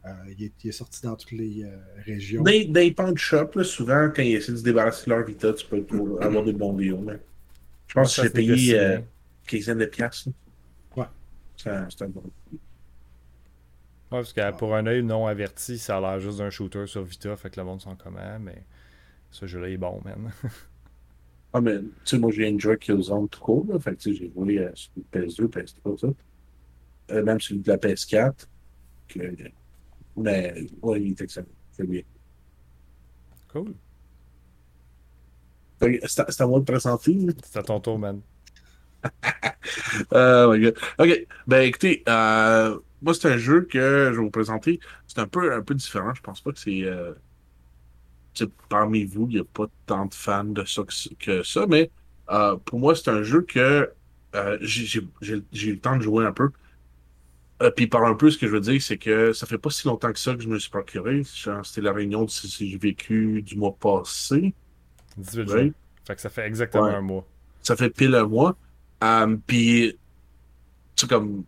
[0.07, 2.43] Euh, il, est, sorti dans toutes les euh, régions.
[2.43, 5.53] Dans, dans les pawn shops, souvent, quand ils essaient de se débarrasser de leur Vita,
[5.53, 5.85] tu peux
[6.21, 7.19] avoir des bons deals.
[7.89, 8.99] Je pense que j'ai payé euh,
[9.47, 10.29] quinzaine de piastres.
[10.97, 11.07] Ouais.
[11.57, 12.23] C'est un bon.
[14.13, 17.03] Ouais, parce que pour un œil non averti, ça a l'air juste d'un shooter sur
[17.03, 18.63] Vita, fait que le monde s'en commun, mais
[19.31, 20.31] ce jeu-là est bon, man.
[21.53, 24.69] ah, mais tu sais, moi j'ai enjoy Killzone tout court, là, fait que j'ai joué
[24.75, 25.99] sur PS2, PS3,
[27.09, 27.23] ça.
[27.23, 28.47] même sur la PS4.
[29.09, 29.21] Que,
[30.17, 31.47] mais ouais, il est excellent.
[31.73, 32.03] C'est bien.
[33.49, 33.75] Cool.
[35.81, 37.19] C'est à moi de présenter.
[37.45, 38.21] C'est à ton tour, man.
[40.11, 40.79] oh my God.
[40.99, 41.27] OK.
[41.47, 44.81] Ben écoutez, euh, moi, c'est un jeu que je vais vous présenter.
[45.07, 46.13] C'est un peu, un peu différent.
[46.13, 46.83] Je pense pas que c'est.
[46.83, 47.13] Euh,
[48.69, 50.83] parmi vous, il n'y a pas tant de fans de ça
[51.19, 51.91] que, ça, mais
[52.31, 53.91] euh, pour moi, c'est un jeu que
[54.35, 56.51] euh, j'ai eu le temps de jouer un peu.
[57.63, 59.71] Euh, puis par un peu, ce que je veux dire, c'est que ça fait pas
[59.71, 61.23] si longtemps que ça que je me suis procuré.
[61.25, 64.53] C'était la réunion de vécu du mois passé.
[65.17, 65.71] 18 jours.
[66.05, 67.27] Fait que ça fait exactement un mois.
[67.63, 68.57] Ça fait pile un mois.
[69.01, 69.97] Um, puis,
[70.97, 71.45] tu comme,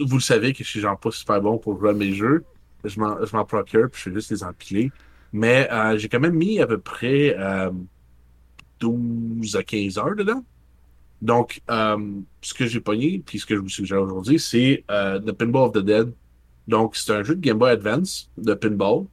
[0.00, 2.44] vous le savez que je suis genre pas super bon pour jouer à mes jeux.
[2.84, 4.90] Je m'en procure, puis je fais juste les empiler.
[5.32, 7.36] Mais euh, j'ai quand même mis à peu près
[8.80, 10.44] 12 à 15 heures dedans.
[11.22, 15.20] Donc, euh, ce que j'ai pogné, puis ce que je vous suggère aujourd'hui, c'est euh,
[15.20, 16.12] The Pinball of the Dead.
[16.66, 19.06] Donc, c'est un jeu de Game Boy Advance de pinball.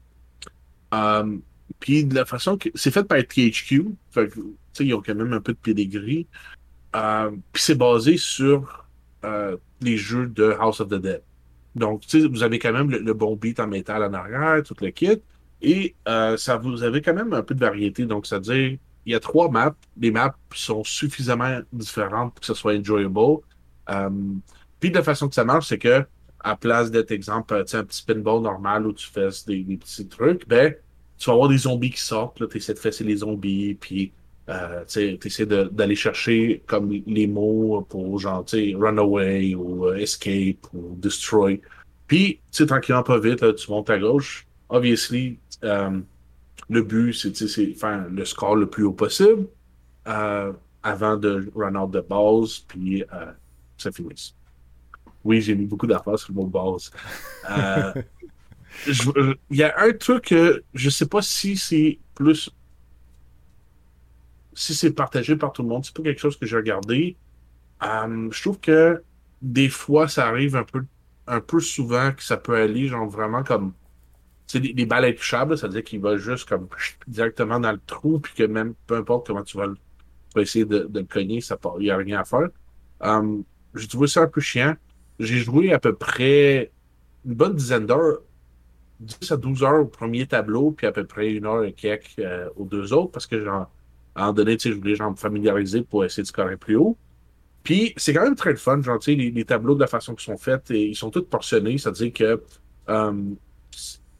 [0.93, 1.37] Euh,
[1.79, 4.39] puis de la façon que c'est fait par THQ, fait que,
[4.79, 6.25] ils ont quand même un peu de.
[6.95, 8.87] Euh, puis c'est basé sur
[9.23, 11.21] euh, les jeux de House of the Dead.
[11.75, 14.89] Donc, tu vous avez quand même le, bon beat en métal en arrière, tout le
[14.89, 15.21] kit.
[15.61, 18.05] Et euh, ça vous avez quand même un peu de variété.
[18.05, 19.75] Donc, c'est-à-dire, il y a trois maps.
[19.97, 23.41] Les maps sont suffisamment différentes pour que ce soit enjoyable.
[23.89, 24.09] Euh,
[24.79, 26.05] puis la façon que ça marche, c'est que
[26.41, 30.73] à place d'être, exemple, un petit pinball normal où tu fais des, petits trucs, ben,
[31.17, 34.13] tu vas avoir des zombies qui sortent, tu essaies de fesser les zombies, puis
[34.49, 39.97] euh, tu essaies d'aller chercher comme les mots pour genre, tu sais, runaway ou euh,
[39.97, 41.61] escape ou destroy.
[42.07, 44.47] Puis, tu sais, tranquillement, pas vite, là, tu montes à gauche.
[44.69, 45.99] Obviously, euh,
[46.67, 49.47] le but, c'est faire le score le plus haut possible
[50.07, 53.31] euh, avant de run out de base, puis euh,
[53.77, 54.33] ça finisse.
[55.23, 56.91] Oui, j'ai mis beaucoup d'affaires sur le mot base.
[58.87, 62.49] Il y a un truc que je sais pas si c'est plus
[64.59, 67.15] si c'est partagé par tout le monde, c'est pas quelque chose que j'ai regardé.
[67.81, 69.01] Euh, je trouve que
[69.41, 70.83] des fois, ça arrive un peu,
[71.27, 73.71] un peu souvent que ça peut aller, genre vraiment comme.
[74.47, 76.67] C'est des, des, balles intouchables, c'est-à-dire qu'il va juste comme
[77.07, 79.67] directement dans le trou, puis que même peu importe comment tu vas,
[80.35, 82.49] essayer de, le cogner, ça il n'y a rien à faire.
[82.99, 83.45] Um,
[83.75, 84.75] j'ai trouvé ça un peu chiant.
[85.19, 86.69] J'ai joué à peu près
[87.25, 88.19] une bonne dizaine d'heures
[88.99, 92.19] 10 à 12 heures au premier tableau, puis à peu près une heure et quelques
[92.19, 93.71] euh, aux deux autres, parce que genre,
[94.19, 96.97] à un moment donné, je voulais genre, me familiariser pour essayer de scorer plus haut.
[97.63, 100.37] Puis c'est quand même très fun, genre, les, les tableaux de la façon qu'ils sont
[100.37, 102.43] faits, ils sont tous portionnés, c'est-à-dire que
[102.89, 103.35] euh,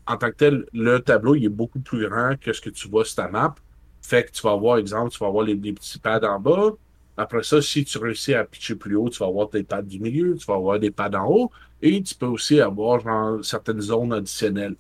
[0.08, 2.88] en tant que tel, le tableau il est beaucoup plus grand que ce que tu
[2.88, 3.56] vois sur ta map.
[4.02, 6.72] Fait que tu vas avoir, exemple, tu vas avoir les, petits pads en bas.
[7.18, 10.00] Après ça, si tu réussis à pitcher plus haut, tu vas avoir des pads du
[10.00, 13.82] milieu, tu vas avoir des pads en haut, et tu peux aussi avoir genre, certaines
[13.82, 14.76] zones additionnelles.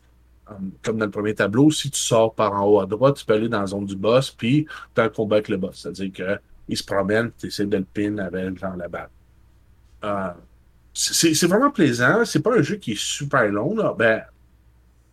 [0.49, 3.25] Um, comme dans le premier tableau, si tu sors par en haut à droite, tu
[3.25, 5.81] peux aller dans la zone du boss, puis tu as un combat avec le boss.
[5.81, 9.09] C'est-à-dire qu'il se promène, tu essaies de le pin avec genre la balle.
[10.03, 10.29] Euh,
[10.93, 12.25] c'est vraiment plaisant.
[12.25, 13.75] C'est pas un jeu qui est super long.
[13.75, 13.95] Là.
[13.97, 14.23] Ben,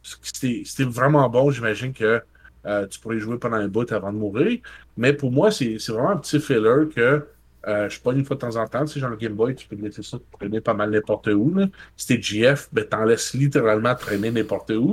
[0.03, 1.51] c'était vraiment bon.
[1.51, 2.22] J'imagine que
[2.66, 4.61] euh, tu pourrais jouer pendant un bout avant de mourir.
[4.96, 7.27] Mais pour moi, c'est vraiment un petit filler que
[7.68, 8.85] euh, je pas une fois de temps en temps.
[8.85, 11.53] Tu sais, genre le Game Boy, tu peux laisser ça traîner pas mal n'importe où.
[11.55, 11.66] Là.
[11.96, 14.92] Si t'es GF, ben, t'en laisses littéralement traîner n'importe où.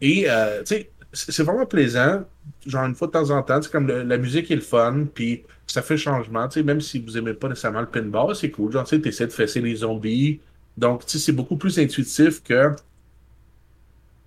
[0.00, 2.24] Et, euh, tu sais, c'est vraiment plaisant.
[2.66, 5.44] Genre, une fois de temps en temps, c'est comme la musique est le fun, puis
[5.66, 6.48] ça fait changement.
[6.48, 8.72] Tu sais, même si vous aimez pas nécessairement le pinball, c'est cool.
[8.72, 10.40] Genre, tu sais, t'essaies de fesser les zombies.
[10.76, 12.72] Donc, tu sais, c'est beaucoup plus intuitif que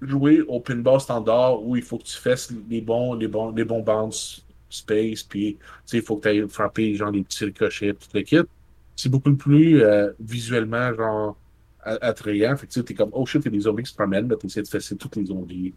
[0.02, 3.64] jouer au pinball standard où il faut que tu fasses les bons, les bons, les
[3.64, 5.58] bons bounce space, puis
[5.92, 8.38] il faut que tu ailles frapper genre les petits ricochets, tout le kit.
[8.96, 11.38] C'est beaucoup plus euh, visuellement genre
[11.84, 12.56] attrayant.
[12.58, 14.62] Fait que tu es comme, oh shit, a des zombies qui se promènent, tu essaies
[14.62, 15.74] de fesser tous les zombies.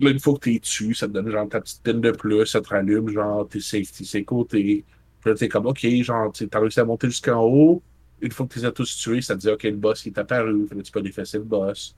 [0.00, 2.10] Là, une fois que tu es dessus, ça te donne genre ta petite pine de
[2.10, 4.84] plus, ça te rallume, genre tes safety, ses côtés.
[5.20, 7.82] Puis là, t'es comme, OK, genre, t'as réussi à monter jusqu'en haut.
[8.20, 10.08] Une fois que tu les as tous tués, ça te dit, OK, le boss, il
[10.10, 10.66] est apparu.
[10.82, 11.94] Tu peux défesser le boss.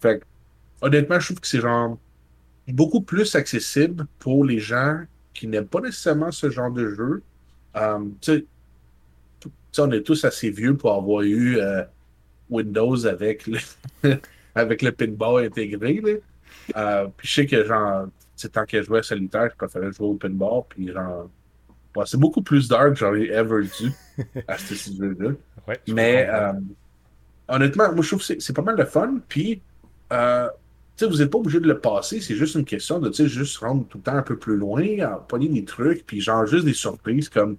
[0.00, 0.22] Fait
[0.80, 1.98] honnêtement, je trouve que c'est genre
[2.68, 5.00] beaucoup plus accessible pour les gens
[5.32, 7.22] qui n'aiment pas nécessairement ce genre de jeu.
[7.76, 8.46] Euh, tu
[9.72, 11.82] sais, on est tous assez vieux pour avoir eu euh,
[12.50, 13.58] Windows avec le,
[14.54, 16.02] avec le pinball intégré.
[16.76, 18.06] Euh, puis je sais que genre,
[18.52, 20.62] tant que je jouais à solitaire, je préférais jouer au pinball.
[20.68, 21.28] Puis genre,
[22.06, 23.92] c'est beaucoup plus dark que j'aurais ever dû
[24.48, 25.30] à ce jeu-là.
[25.88, 26.28] Mais
[27.48, 29.18] honnêtement, moi je trouve que c'est pas mal de fun.
[29.28, 29.62] Puis
[30.96, 33.86] sais, vous n'êtes pas obligé de le passer, c'est juste une question de juste rendre
[33.88, 34.84] tout le temps un peu plus loin,
[35.28, 37.56] pogner des trucs, puis genre juste des surprises comme.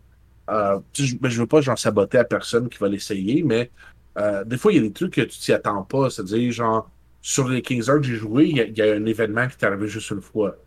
[0.49, 3.71] Euh, je, ben, je veux pas genre saboter à personne qui va l'essayer, mais
[4.17, 6.09] euh, des fois, il y a des trucs que tu t'y attends pas.
[6.09, 6.89] C'est-à-dire, genre,
[7.21, 9.87] sur les 15 heures que j'ai joué, il y, a un événement qui t'est arrivé
[9.87, 10.57] juste une fois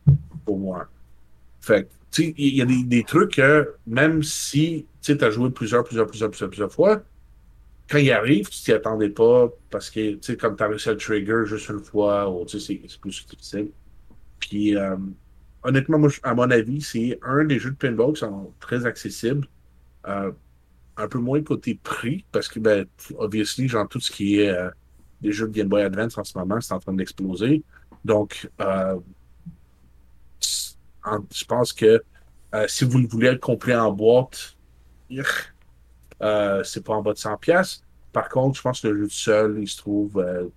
[0.44, 0.88] pour moi.
[1.60, 5.84] Fait tu sais, il y a des, trucs que même si tu as joué plusieurs,
[5.84, 7.02] plusieurs, plusieurs, plusieurs, plusieurs fois,
[7.88, 10.88] quand il arrive, tu t'y attendais pas parce que, tu sais, comme tu as réussi
[10.88, 13.70] à le trigger juste une fois, ou tu sais, c'est plus difficile.
[14.40, 14.96] Puis, euh,
[15.62, 19.46] honnêtement, à mon avis, c'est un des jeux de pinball qui sont très accessibles.
[20.06, 20.32] Euh,
[20.98, 24.68] un peu moins côté prix, parce que, ben, obviously, genre, tout ce qui est euh,
[25.20, 27.62] des jeux de Game Boy Advance en ce moment, c'est en train d'exploser.
[28.04, 28.50] Donc,
[30.40, 32.02] je pense que
[32.66, 34.56] si vous voulez le complet en boîte,
[36.22, 37.82] euh, c'est pas en bas de 100 pièces.
[38.12, 40.48] Par contre, je pense que le jeu seul, il se trouve euh,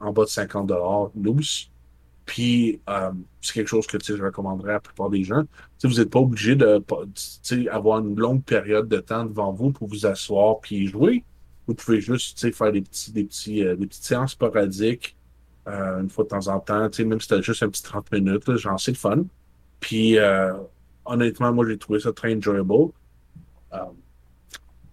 [0.00, 1.70] en bas de 50 dollars loose.
[2.28, 3.10] Puis, euh,
[3.40, 5.44] c'est quelque chose que je recommanderais à la plupart des gens.
[5.82, 6.84] vous n'êtes pas obligé de
[7.70, 11.24] avoir une longue période de temps devant vous pour vous asseoir puis jouer.
[11.66, 15.16] Vous pouvez juste faire des, petits, des, petits, des petites séances sporadiques
[15.66, 16.90] une fois de temps en temps.
[16.98, 19.24] Même si c'était juste un petit 30 minutes, genre c'est le fun.
[19.80, 20.18] Puis,
[21.06, 22.92] honnêtement, moi, j'ai trouvé ça très enjoyable.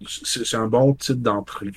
[0.07, 1.73] c'est un bon titre d'entrée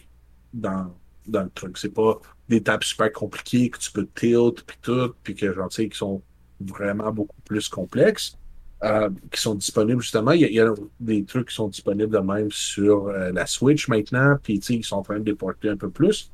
[0.55, 0.95] dans,
[1.29, 1.79] dans le truc.
[1.79, 5.69] C'est pas des tables super compliquées que tu peux tilt puis tout, puis que genre,
[5.69, 6.23] qui sont
[6.61, 8.37] vraiment beaucoup plus complexes,
[8.83, 10.33] euh, qui sont disponibles justement.
[10.33, 14.37] Il y, a, des trucs qui sont disponibles de même sur euh, la Switch maintenant,
[14.43, 16.31] puis ils sont en train de déporter un peu plus.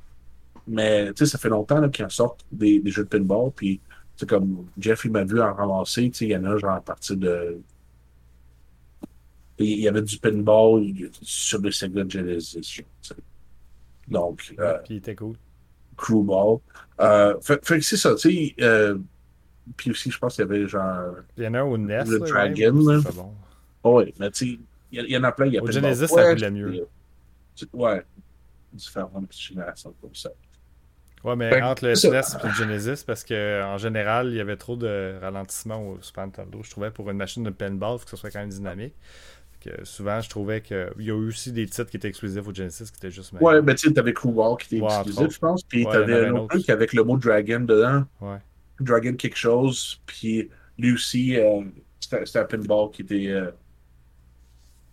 [0.66, 3.80] Mais ça fait longtemps qu'ils en sortent des, jeux de pinball, puis
[4.28, 7.58] comme Jeff, il m'a vu en ramasser, il y en a genre à partir de
[9.58, 10.84] il y avait du pinball
[11.22, 12.82] sur le Sega Genesis.
[14.08, 14.54] Donc.
[14.58, 15.36] Euh, puis il était cool.
[15.96, 16.58] Crewball.
[17.00, 18.54] Euh, fait, fait que c'est ça, tu sais.
[18.60, 18.98] Euh,
[19.76, 21.16] puis aussi, je pense qu'il y avait genre.
[21.36, 22.04] Il y en a un au NES.
[22.06, 23.00] Le Dragon, là.
[23.14, 23.34] Bon.
[23.82, 24.58] Oh, oui, mais tu sais,
[24.92, 25.46] il y, en a plein.
[25.46, 26.86] Il y a au Genesis, ça roulait mieux.
[27.72, 28.02] Ouais.
[28.72, 30.30] Différentes générations comme ça.
[31.22, 34.76] Ouais, mais entre le SNES et le Genesis, parce qu'en général, il y avait trop
[34.76, 38.10] de ralentissement au Super Nintendo, je trouvais, pour une machine de pinball, il faut que
[38.10, 38.94] ce soit quand même dynamique
[39.82, 42.84] souvent, je trouvais qu'il y a eu aussi des titres qui étaient exclusifs au Genesis
[42.84, 43.54] qui étaient juste meilleurs.
[43.54, 45.62] Ouais, mais tu sais, t'avais Crewball qui était exclusif, je pense.
[45.62, 48.04] Puis t'avais un autre avec le mot Dragon dedans.
[48.20, 48.38] Ouais.
[48.80, 50.00] Dragon quelque chose.
[50.06, 50.48] Puis
[50.78, 51.62] lui aussi, euh,
[52.00, 53.50] c'était un pinball qui était euh,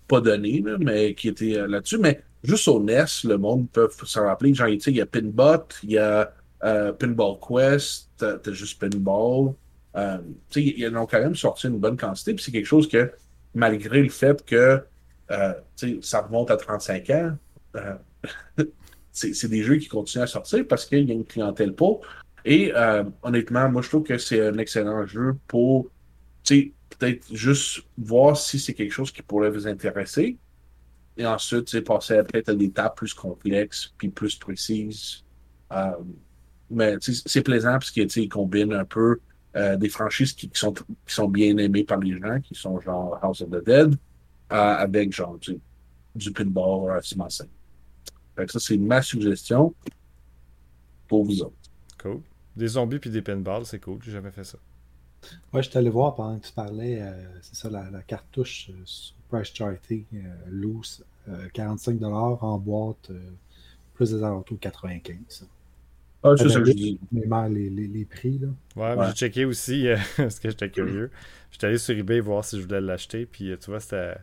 [0.07, 1.97] pas donné, mais qui était euh, là-dessus.
[1.97, 4.53] Mais juste au NES, le monde peut s'en rappeler.
[4.53, 9.53] Genre, il y a Pinbot, il y a Pinball Quest, t'as juste Pinball.
[9.95, 10.01] tu
[10.49, 12.33] sais, ils en ont quand même sorti une bonne quantité.
[12.33, 13.11] Puis c'est quelque chose que
[13.53, 14.83] malgré le fait que
[15.31, 15.53] euh,
[16.01, 17.37] ça remonte à 35 ans,
[17.75, 17.95] euh,
[19.11, 22.05] c'est des jeux qui continuent à sortir parce qu'il y a une clientèle pour.
[22.43, 25.89] Et euh, honnêtement, moi, je trouve que c'est un excellent jeu pour
[26.43, 30.37] peut-être juste voir si c'est quelque chose qui pourrait vous intéresser.
[31.17, 35.23] Et ensuite, passer peut-être à des étapes plus complexes puis plus précises.
[36.69, 39.19] mais c'est plaisant parce qu'il combine un peu
[39.55, 43.19] euh, des franchises qui, sont, qui sont bien aimées par les gens, qui sont genre
[43.21, 43.95] House of the Dead, euh,
[44.55, 45.59] avec genre du,
[46.15, 47.49] du pinball relativement simple.
[48.35, 49.73] Fait que ça, c'est ma suggestion
[51.09, 51.55] pour vous autres.
[52.01, 52.21] Cool.
[52.55, 53.99] Des zombies puis des pinballs, c'est cool.
[54.01, 54.57] J'ai jamais fait ça.
[55.53, 57.11] Ouais, je suis allé voir pendant que tu parlais, euh,
[57.41, 60.05] c'est ça, la, cartouche sur Price Charity,
[60.47, 63.11] loose, 45$ en boîte,
[63.93, 65.43] plus des alentours 95$.
[66.23, 66.99] Ah, c'est ça que je dis.
[67.11, 68.47] Les, les, les, prix, là.
[68.75, 71.09] Ouais, j'ai checké aussi, euh, parce que j'étais curieux.
[71.51, 74.15] J'étais allé sur eBay voir si je voulais l'acheter, puis euh, tu vois, c'était...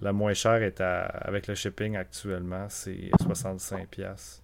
[0.00, 4.40] La moins chère est avec le shipping actuellement, c'est 65$.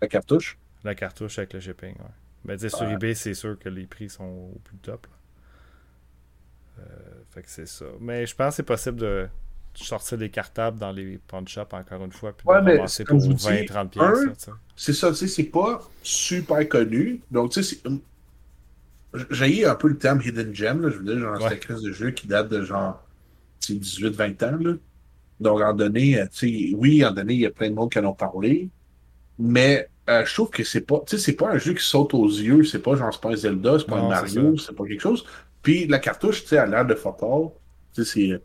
[0.00, 0.58] La cartouche?
[0.84, 2.14] La cartouche avec le shipping, ouais.
[2.44, 5.06] Mais tu sur eBay, c'est sûr que les prix sont au plus top.
[6.78, 6.82] Euh,
[7.30, 7.84] fait que c'est ça.
[8.00, 9.28] Mais je pense que c'est possible de
[9.74, 13.88] sortir des cartables dans les pawn shops encore une fois, puis ouais, mais pour 20-30
[13.88, 14.50] pièces.
[14.76, 17.20] C'est ça, tu sais, c'est pas super connu.
[17.30, 17.78] Donc, tu sais,
[19.30, 21.82] j'ai un peu le terme Hidden Gem, là, je veux dire, genre, c'est une crise
[21.82, 23.02] de jeu qui date de genre
[23.62, 24.58] 18-20 ans.
[24.60, 24.74] Là.
[25.38, 27.98] Donc, en donné, tu sais, oui, en donné, il y a plein de monde qui
[27.98, 28.68] en ont parlé,
[29.38, 32.14] mais euh, je trouve que c'est pas, tu sais, c'est pas un jeu qui saute
[32.14, 34.84] aux yeux, c'est pas genre, c'est pas un Zelda, c'est pas un Mario, c'est pas
[34.84, 35.24] quelque chose.
[35.62, 37.50] Puis la cartouche, tu sais, a l'air de Fatal.
[37.94, 38.42] Tu sais, c'est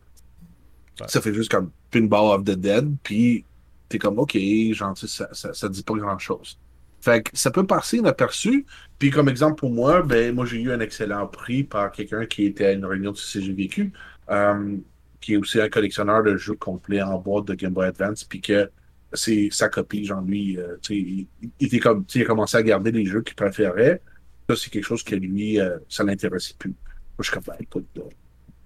[1.06, 3.44] ça fait juste comme Pinball of the Dead, puis
[3.88, 4.36] t'es comme, OK,
[4.72, 6.58] genre, ça, ça, ça dit pas grand-chose.
[7.00, 8.66] Fait que ça peut passer inaperçu.
[8.98, 12.46] Puis comme exemple pour moi, ben moi j'ai eu un excellent prix par quelqu'un qui
[12.46, 13.92] était à une réunion de CGVQ,
[14.30, 14.76] euh,
[15.20, 18.40] qui est aussi un collectionneur de jeux complets en boîte de Game Boy Advance, puis
[18.40, 18.70] que
[19.12, 21.28] c'est sa copie, genre lui, euh, il,
[21.60, 24.02] était comme, il a commencé à garder les jeux qu'il préférait.
[24.48, 26.70] Ça, c'est quelque chose que lui, euh, ça l'intéressait plus.
[26.70, 28.02] Moi, je suis comme, ben,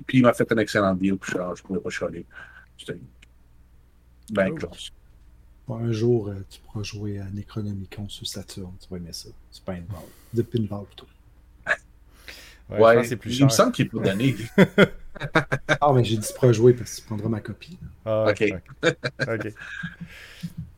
[0.06, 2.26] puis il m'a fait un excellent deal, puis je ne pouvais pas chialer.
[2.78, 2.98] C'était
[4.30, 4.92] ben close.
[5.68, 8.72] un jour, euh, tu pourras jouer à Necronomicon sur Saturn.
[8.80, 9.28] Tu vas aimer ça.
[9.50, 9.98] C'est pas une balle.
[10.32, 11.06] De pinball plutôt.
[12.70, 13.40] Ouais, ouais c'est plus cher.
[13.40, 14.36] Il me semble qu'il est pas donné.
[15.80, 17.78] ah, mais j'ai dit tu pourras jouer parce que tu prendras ma copie.
[18.04, 18.44] Ah, ok.
[18.84, 19.54] ok.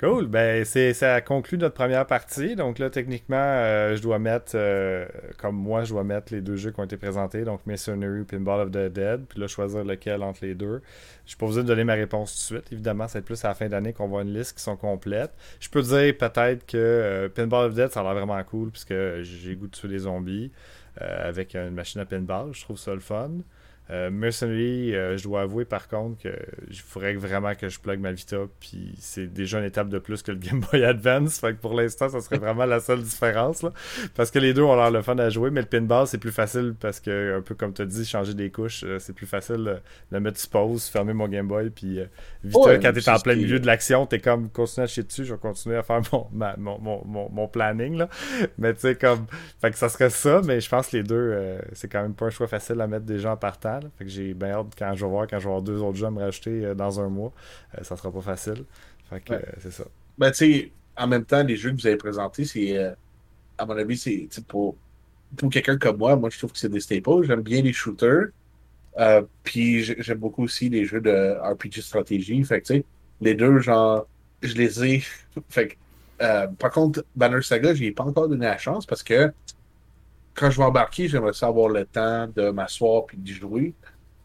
[0.00, 0.28] Cool.
[0.28, 2.56] Ben, c'est, ça conclut notre première partie.
[2.56, 6.56] Donc là, techniquement, euh, je dois mettre, euh, comme moi, je dois mettre les deux
[6.56, 10.22] jeux qui ont été présentés, donc Masonry Pinball of the Dead, puis là, choisir lequel
[10.22, 10.80] entre les deux.
[11.26, 12.72] Je suis pas obligé de donner ma réponse tout de suite.
[12.72, 15.32] Évidemment, c'est plus à la fin d'année qu'on voit une liste qui sont complètes.
[15.60, 18.70] Je peux dire peut-être que euh, Pinball of the Dead, ça a l'air vraiment cool,
[18.70, 20.50] puisque j'ai goût de tuer des zombies
[20.96, 22.52] avec une machine à pinball.
[22.52, 23.30] Je trouve ça le fun.
[23.90, 26.28] Euh, Mercenary, euh, je dois avouer par contre que
[26.68, 30.22] il faudrait vraiment que je plug ma Vita, puis c'est déjà une étape de plus
[30.22, 33.62] que le Game Boy Advance, fait que pour l'instant, ça serait vraiment la seule différence,
[33.62, 33.72] là.
[34.14, 36.30] parce que les deux ont l'air le fun à jouer, mais le pinball, c'est plus
[36.30, 39.26] facile parce que, un peu comme tu as dit, changer des couches, euh, c'est plus
[39.26, 39.80] facile
[40.12, 41.98] de mettre sur pause, fermer mon Game Boy, puis
[42.44, 45.34] Vita, quand t'es en plein milieu de l'action, t'es comme, continue à chier dessus, je
[45.34, 46.28] vais continuer à faire mon,
[46.58, 48.08] mon, mon, mon, planning, là.
[48.56, 49.26] mais tu sais, comme,
[49.60, 52.26] fait que ça serait ça, mais je pense que les deux, c'est quand même pas
[52.26, 55.04] un choix facile à mettre déjà en partant, Fait que j'ai bien hâte quand je
[55.04, 57.08] vais voir, quand je vais avoir deux autres jeux à me rajouter euh, dans un
[57.08, 57.32] mois.
[57.78, 58.64] Euh, ça sera pas facile.
[59.08, 59.84] Fait que c'est ça.
[60.18, 62.76] Ben, tu sais, en même temps, les jeux que vous avez présentés, c'est.
[63.58, 64.76] à mon avis, c'est pour,
[65.36, 67.22] pour quelqu'un comme moi, moi, je trouve que c'est des staples.
[67.22, 68.28] J'aime bien les shooters.
[69.42, 72.42] puis j'aime beaucoup aussi les jeux de RPG stratégie.
[72.44, 72.84] Fait que, tu sais,
[73.20, 74.06] les deux, genre,
[74.42, 75.02] je les ai.
[75.48, 75.68] fait
[76.18, 79.32] que, par contre, Banner Saga, je n'y ai pas encore donné la chance parce que
[80.40, 83.74] quand je vais embarquer, j'aimerais savoir le temps de m'asseoir puis d'y jouer.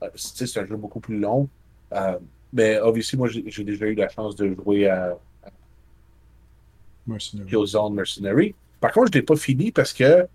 [0.02, 1.50] Euh, c'est un jeu beaucoup plus long.
[1.92, 2.18] Euh,
[2.54, 5.18] mais obviously, moi, j'ai déjà eu la chance de jouer à,
[7.50, 8.56] Killzone Mercenary.
[8.80, 10.26] Par contre, je ne l'ai pas fini parce que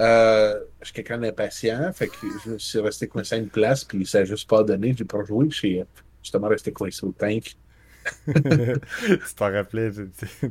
[0.00, 1.92] euh, je suis quelqu'un d'impatient.
[1.92, 2.14] Fait que
[2.46, 4.94] je suis resté coincé à une place, puis ça n'a juste pas donné.
[4.94, 5.48] Je n'ai pas joué.
[5.50, 5.82] Je suis
[6.22, 7.56] justement resté coincé au tank.
[8.26, 9.90] tu t'en rappelais,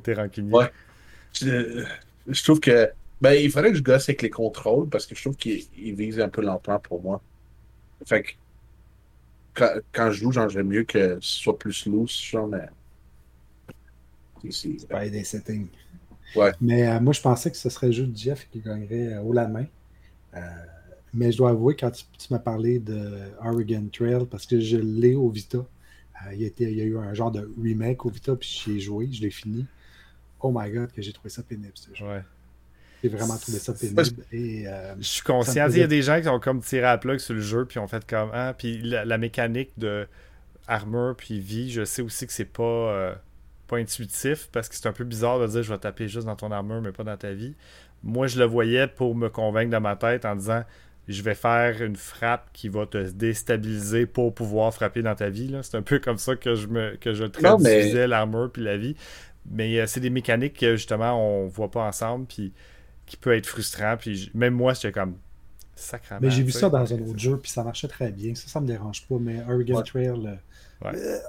[0.03, 0.53] t'es rancunier.
[0.53, 0.71] Ouais.
[1.33, 1.85] Je,
[2.27, 2.91] je, trouve que
[3.21, 6.19] ben, il faudrait que je gosse avec les contrôles parce que je trouve qu'ils visent
[6.19, 7.21] un peu lentement pour moi.
[8.05, 8.31] Fait que
[9.93, 12.67] quand, je joue, j'aimerais mieux que ce soit plus loose, genre, mais.
[14.51, 15.67] C'est pas des settings.
[16.35, 16.51] Ouais.
[16.61, 19.21] Mais euh, moi, je pensais que ce serait le jeu de Jeff qui gagnerait euh,
[19.21, 19.65] au lendemain.
[20.35, 20.39] Euh,
[21.13, 25.15] mais je dois avouer, quand tu, m'as parlé de Oregon Trail, parce que je l'ai
[25.15, 25.65] au Vita,
[26.33, 29.21] il, y a eu un genre de remake au Vita, puis j'y ai joué, je
[29.21, 29.65] l'ai fini.
[30.41, 32.05] Oh my god, que j'ai trouvé ça pénible, ce jeu.
[32.05, 32.21] Ouais.
[33.09, 34.03] J'ai vraiment trouvé ça pénible.
[34.31, 35.67] Et, euh, je suis conscient.
[35.69, 37.77] Il y a des gens qui ont comme tiré à plug sur le jeu, puis
[37.77, 38.29] ont fait comme.
[38.33, 40.07] Ah, puis la, mécanique de
[40.67, 43.13] armure puis vie, je sais aussi que c'est pas, euh,
[43.67, 46.35] pas intuitif parce que c'est un peu bizarre de dire je vais taper juste dans
[46.35, 47.53] ton armure, mais pas dans ta vie.
[48.03, 50.63] Moi, je le voyais pour me convaincre dans ma tête en disant
[51.07, 55.55] je vais faire une frappe qui va te déstabiliser pour pouvoir frapper dans ta vie.
[55.61, 58.95] C'est un peu comme ça que je me que je traduisais l'armure puis la vie.
[59.49, 62.25] Mais euh, c'est des mécaniques que justement on voit pas ensemble.
[62.25, 62.53] Puis
[63.05, 63.95] qui peut être frustrant.
[63.97, 65.17] Puis même moi, j'étais comme
[65.75, 66.21] sacrément.
[66.21, 68.33] Mais j'ai vu ça dans un autre jeu, puis ça marchait très bien.
[68.35, 69.15] Ça, ça me dérange pas.
[69.19, 70.09] Mais Oregon Trail.
[70.09, 71.19] Euh, euh,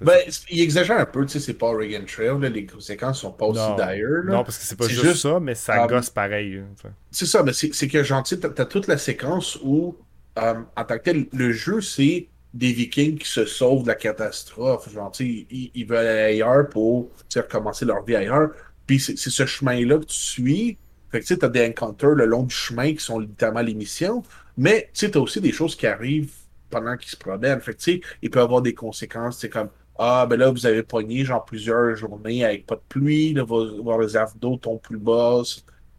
[0.00, 3.32] ben, il exagère un peu, tu sais, c'est pas Oregon Trail, là, les séquences sont
[3.32, 4.24] pas aussi d'ailleurs.
[4.24, 6.62] Non, parce que c'est pas juste, ça, mais ça gosse pareil.
[7.10, 9.96] C'est ça, mais c'est que gentil, t'as as toute la séquence où,
[10.38, 13.94] euh, en tant que tel, le jeu, c'est des Vikings qui se sauvent de la
[13.94, 14.90] catastrophe.
[14.92, 18.50] Genre, ils, ils veulent aller ailleurs pour recommencer leur vie ailleurs.
[18.86, 20.78] Puis c'est ce chemin-là que tu suis
[21.10, 23.74] fait que tu sais, t'as des encounters le long du chemin qui sont littéralement les
[23.74, 24.22] missions,
[24.56, 26.32] mais tu sais, t'as aussi des choses qui arrivent
[26.70, 27.60] pendant qu'ils se promènent.
[27.60, 30.64] Fait que tu sais, il peut avoir des conséquences, c'est comme ah, ben là, vous
[30.64, 34.80] avez pogné genre plusieurs journées avec pas de pluie, là, vos, vos réserves d'eau tombent
[34.80, 35.42] plus bas.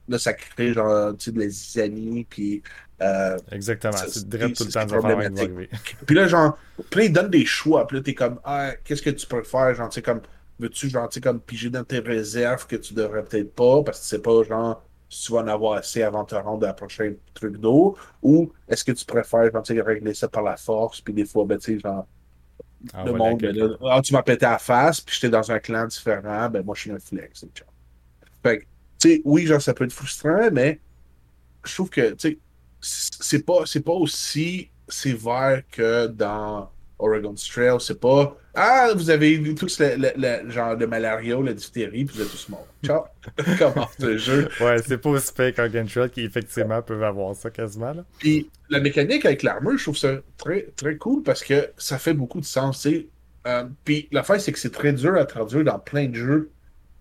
[0.08, 2.64] Là, ça crée genre, tu sais, de la zizanie, puis.
[3.02, 5.68] Euh, Exactement, c'est direct tout le temps de
[6.06, 6.58] Puis là, genre,
[6.90, 9.44] puis là, ils donnent des choix, puis là, t'es comme, ah, qu'est-ce que tu peux
[9.44, 9.74] faire?
[9.76, 10.22] Genre, tu sais, comme,
[10.60, 14.00] veux-tu, genre, tu sais, comme piger dans tes réserves que tu devrais peut-être pas, parce
[14.00, 16.68] que c'est pas, genre, si tu vas en avoir assez avant de te rendre à
[16.68, 21.02] la prochaine truc d'eau, ou est-ce que tu préfères genre, régler ça par la force,
[21.02, 22.06] puis des fois, ben, tu sais, genre,
[22.94, 25.60] ah, le monde, ben, ah, tu m'as pété à la face, puis j'étais dans un
[25.60, 27.46] clan différent, ben moi, je suis un flex.
[28.44, 28.64] Fait que,
[29.00, 30.80] tu sais, oui, genre, ça peut être frustrant, mais
[31.66, 32.40] je trouve que, tu sais,
[32.82, 36.70] c'est pas, pas aussi sévère que dans
[37.00, 37.78] Oregon Trail.
[37.80, 42.22] C'est pas Ah, vous avez vu tous le, genre de malaria la diphtérie, puis vous
[42.22, 42.68] êtes tous morts.
[42.84, 43.04] Ciao.
[43.58, 44.50] Comment le jeu.
[44.60, 47.94] Ouais, c'est pas aussi pire qu'Oregon Trail qui effectivement peuvent avoir ça quasiment.
[47.94, 48.06] Là.
[48.20, 52.14] Puis la mécanique avec l'armure, je trouve ça très, très cool parce que ça fait
[52.14, 52.88] beaucoup de sens.
[53.48, 56.52] Euh, puis l'affaire, c'est que c'est très dur à traduire dans plein de jeux.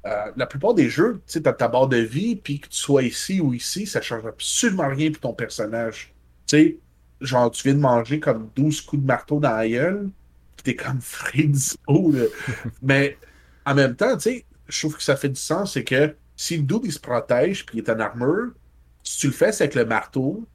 [0.07, 2.79] Euh, la plupart des jeux, tu sais, t'as ta barre de vie, puis que tu
[2.79, 6.15] sois ici ou ici, ça change absolument rien pour ton personnage.
[6.47, 6.79] Tu sais,
[7.21, 10.11] genre, tu viens de manger comme 12 coups de marteau dans la gueule,
[10.57, 11.51] pis t'es comme frais
[12.83, 13.19] Mais
[13.65, 16.57] en même temps, tu sais, je trouve que ça fait du sens, c'est que si
[16.57, 18.53] le dude, il se protège, puis il est en armure,
[19.03, 20.47] si tu le fais avec le marteau,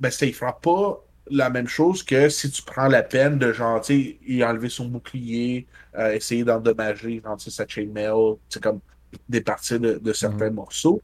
[0.00, 3.52] ben, ça, il fera pas la même chose que si tu prends la peine de,
[3.52, 8.80] genre, tu sais, enlever son bouclier, euh, essayer d'endommager, genre, sa chainmail, c'est comme
[9.28, 10.54] des parties de, certains mm-hmm.
[10.54, 11.00] morceaux.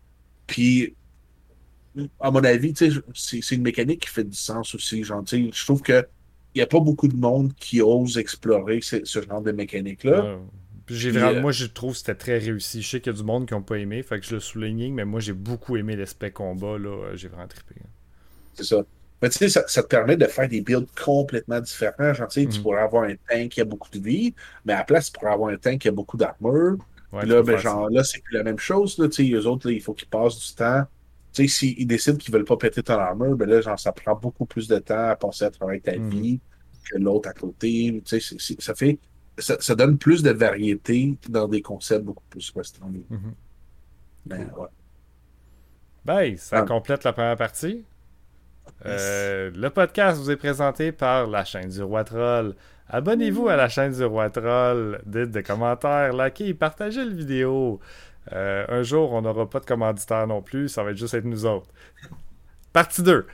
[0.47, 0.95] Puis
[2.21, 2.75] à mon avis,
[3.15, 5.05] c'est une mécanique qui fait du sens aussi.
[5.05, 6.07] Genre, je trouve que
[6.55, 10.39] il n'y a pas beaucoup de monde qui ose explorer ce, genre de mécanique-là.
[10.91, 12.83] Euh, moi, je trouve que c'était très réussi.
[12.83, 14.41] Je sais qu'il y a du monde qui n'ont pas aimé, fait que je le
[14.41, 16.79] souligne, mais moi, j'ai beaucoup aimé l'aspect combat.
[16.79, 16.89] là.
[16.89, 17.75] Euh, j'ai vraiment trippé.
[17.81, 17.89] Hein.
[18.55, 18.83] C'est ça.
[19.21, 22.15] Mais tu sais, ça, te permet de faire des builds complètement différents.
[22.15, 22.63] Genre, tu mm.
[22.63, 24.35] pourrais avoir un tank qui a beaucoup de vie,
[24.65, 26.79] mais à la place, tu pourrais avoir un tank qui a beaucoup d'armure.
[27.13, 28.97] là, ben, genre, là, c'est plus la même chose.
[28.99, 30.85] Là, eux autres, il faut qu'ils passent du temps
[31.39, 34.15] tu sais, s'ils décident qu'ils veulent pas péter ton armure, ben là, genre, ça prend
[34.15, 36.09] beaucoup plus de temps à passer à travers ta mm.
[36.09, 36.41] vie
[36.91, 38.03] que l'autre à côté.
[38.05, 38.99] Tu sais, ça fait.
[39.39, 42.91] Ça, donne plus de variété dans des concepts beaucoup plus restreints.
[42.91, 43.35] Mm-hmm.
[44.27, 44.67] Ben, ouais.
[46.05, 46.63] Ben, ça ah.
[46.63, 47.85] complète la première partie.
[48.85, 52.57] Euh, le podcast vous est présenté par la chaîne du Roi Troll.
[52.89, 55.01] Abonnez-vous à la chaîne du Roi Troll.
[55.07, 57.79] Dites des commentaires, likez, partagez la vidéo.
[58.33, 60.69] Euh, un jour, on n'aura pas de commanditaire non plus.
[60.69, 61.69] Ça va être juste être nous autres.
[62.73, 63.27] Partie 2.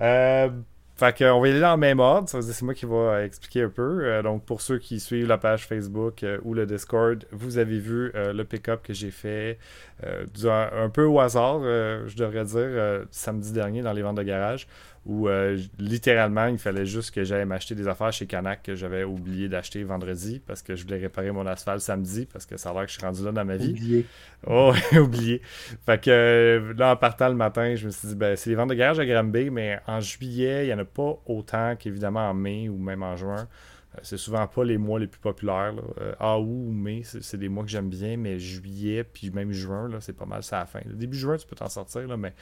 [0.00, 0.50] Euh,
[0.96, 2.28] fait qu'on va y aller dans le même ordre.
[2.28, 4.04] C'est moi qui vais expliquer un peu.
[4.04, 7.78] Euh, donc, pour ceux qui suivent la page Facebook euh, ou le Discord, vous avez
[7.78, 9.58] vu le pick-up que j'ai fait
[10.02, 14.66] un, peu au hasard, je devrais dire, samedi dernier dans les ventes de garage
[15.06, 19.02] où euh, littéralement, il fallait juste que j'aille m'acheter des affaires chez Canac que j'avais
[19.02, 22.74] oublié d'acheter vendredi parce que je voulais réparer mon asphalte samedi parce que ça a
[22.74, 23.70] l'air que je suis rendu là dans ma vie.
[23.70, 24.06] Oublié.
[24.46, 25.42] Oh, oublié.
[25.84, 28.56] Fait que euh, là, en partant le matin, je me suis dit, ben, c'est les
[28.56, 32.30] ventes de garage à Granby, mais en juillet, il n'y en a pas autant qu'évidemment
[32.30, 33.48] en mai ou même en juin.
[33.96, 35.74] Euh, c'est souvent pas les mois les plus populaires.
[35.74, 36.38] Là.
[36.38, 40.16] août ou mai, c'est des mois que j'aime bien, mais juillet, puis même juin, c'est
[40.16, 40.80] pas mal ça à la fin.
[40.86, 42.32] Le début juin, tu peux t'en sortir, là, mais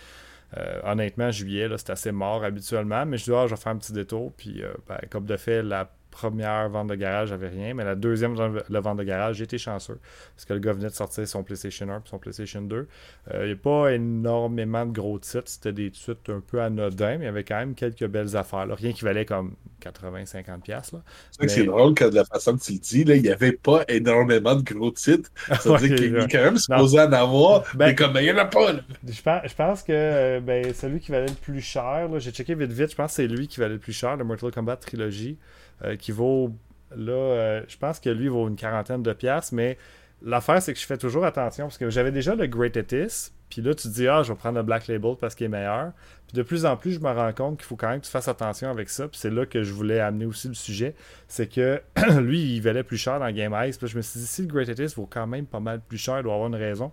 [0.57, 3.77] euh, honnêtement, juillet, c'est assez mort habituellement, mais je dis, ah, je vais faire un
[3.77, 4.33] petit détour.
[4.37, 7.95] Puis, euh, ben, comme de fait, la première vente de garage, j'avais rien, mais la
[7.95, 8.35] deuxième
[8.69, 9.99] la vente de garage, été chanceux.
[10.35, 12.89] Parce que le gars venait de sortir son PlayStation 1 et son PlayStation 2.
[13.35, 15.43] Il n'y a pas énormément de gros titres.
[15.47, 18.67] C'était des titres un peu anodins, mais il y avait quand même quelques belles affaires.
[18.77, 21.01] Rien qui valait comme 80-50$.
[21.31, 23.85] C'est c'est drôle que de la façon que tu le dis, il n'y avait pas
[23.89, 25.31] énormément de gros titres.
[25.61, 28.33] Ça veut dire qu'il est quand même supposé en avoir, ben, mais comme il n'y
[28.33, 28.73] en a pas.
[29.07, 32.55] Je, pense, je pense que euh, ben, celui qui valait le plus cher, j'ai checké
[32.55, 34.77] vite vite, je pense que c'est lui qui valait le plus cher, le Mortal Kombat
[34.77, 35.39] Trilogy.
[35.85, 36.53] Euh, qui vaut,
[36.97, 39.79] là, euh, je pense que lui vaut une quarantaine de piastres, mais
[40.23, 43.63] l'affaire, c'est que je fais toujours attention parce que j'avais déjà le Great Etis, puis
[43.63, 45.93] là, tu te dis, ah, je vais prendre le Black Label parce qu'il est meilleur.
[46.27, 48.11] Puis de plus en plus, je me rends compte qu'il faut quand même que tu
[48.11, 49.09] fasses attention avec ça.
[49.09, 50.95] Puis c'est là que je voulais amener aussi le sujet.
[51.29, 51.81] C'est que
[52.21, 53.79] lui, il valait plus cher dans Game Ice.
[53.79, 55.97] Puis je me suis dit, si le Great Etis vaut quand même pas mal plus
[55.97, 56.93] cher, il doit avoir une raison.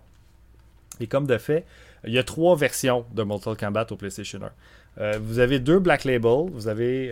[0.98, 1.66] Et comme de fait,
[2.04, 4.50] il y a trois versions de Mortal Kombat au PlayStation 1.
[4.98, 6.48] Euh, vous avez deux Black Label.
[6.50, 7.10] Vous avez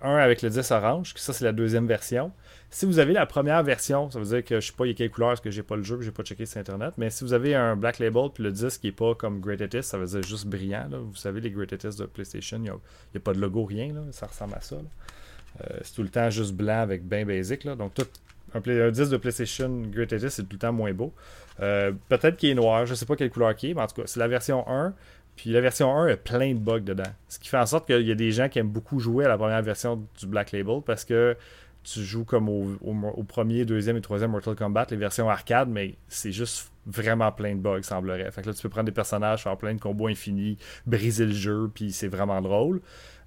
[0.00, 2.32] un avec le 10 orange, ça c'est la deuxième version.
[2.70, 4.92] Si vous avez la première version, ça veut dire que je sais pas il y
[4.92, 7.10] a quelle couleur parce que j'ai pas le jeu, j'ai pas checké sur internet, mais
[7.10, 9.82] si vous avez un Black Label puis le disque qui est pas comme Great Etis,
[9.82, 10.88] ça veut dire juste brillant.
[10.90, 14.26] Vous savez les Great Etis de PlayStation, il n'y a, pas de logo, rien, ça
[14.26, 14.76] ressemble à ça.
[14.76, 17.66] Euh, c'est tout le temps juste blanc avec bien basic.
[17.66, 18.06] Donc tout,
[18.54, 21.12] un, disque de PlayStation Great Etis c'est tout le temps moins beau.
[21.60, 24.00] Euh, peut-être qu'il est noir, je sais pas quelle couleur qui est, mais en tout
[24.00, 24.94] cas, c'est la version 1.
[25.38, 27.12] Puis la version 1 a plein de bugs dedans.
[27.28, 29.28] Ce qui fait en sorte qu'il y a des gens qui aiment beaucoup jouer à
[29.28, 31.36] la première version du Black Label parce que
[31.84, 36.32] tu joues comme au, premier, deuxième et troisième Mortal Kombat, les versions arcade, mais c'est
[36.32, 38.28] juste vraiment plein de bugs, semblerait.
[38.32, 41.32] Fait que là, tu peux prendre des personnages, faire plein de combos infinis, briser le
[41.32, 42.80] jeu, puis c'est vraiment drôle.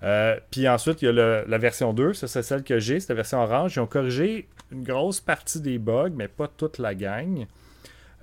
[0.03, 3.09] Euh, puis ensuite, il y a la version 2, ça c'est celle que j'ai, c'est
[3.09, 3.77] la version orange.
[3.77, 7.45] Ils ont corrigé une grosse partie des bugs, mais pas toute la gang.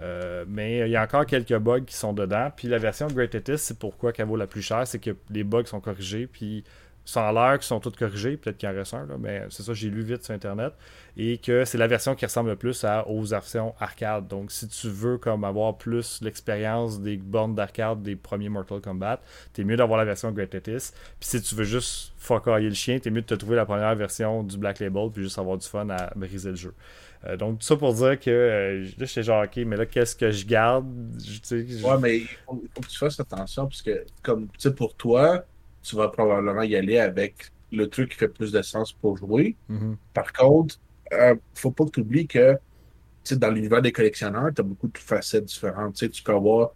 [0.01, 2.51] Euh, mais il y a encore quelques bugs qui sont dedans.
[2.55, 5.45] Puis la version Great Etis, c'est pourquoi qu'elle vaut la plus chère, c'est que les
[5.45, 6.27] bugs sont corrigés.
[6.27, 6.65] Puis
[7.17, 9.89] a l'air qu'ils sont tous corrigés, peut-être qu'il en reste un, mais c'est ça, j'ai
[9.89, 10.75] lu vite sur Internet.
[11.17, 14.29] Et que c'est la version qui ressemble le plus à, aux versions arcade.
[14.29, 19.21] Donc si tu veux comme avoir plus l'expérience des bornes d'arcade des premiers Mortal Kombat,
[19.53, 20.93] t'es mieux d'avoir la version Great Etis.
[21.19, 23.95] Puis si tu veux juste fuckailler le chien, t'es mieux de te trouver la première
[23.95, 26.75] version du Black Label, puis juste avoir du fun à briser le jeu.
[27.29, 30.17] Euh, donc, tout ça pour dire que euh, là, j'étais genre, ok, mais là, qu'est-ce
[30.17, 30.87] que je garde?
[31.51, 35.45] Ouais, mais il faut, que tu fasses attention parce que, comme, tu sais, pour toi,
[35.83, 39.57] tu vas probablement y aller avec le truc qui fait plus de sens pour jouer.
[39.71, 39.97] Mm-hmm.
[40.15, 40.77] Par contre,
[41.13, 42.59] euh, faut pas que tu oublies que, tu
[43.25, 45.95] sais, dans l'univers des collectionneurs, tu as beaucoup de facettes différentes.
[45.95, 46.71] Tu sais, tu peux avoir.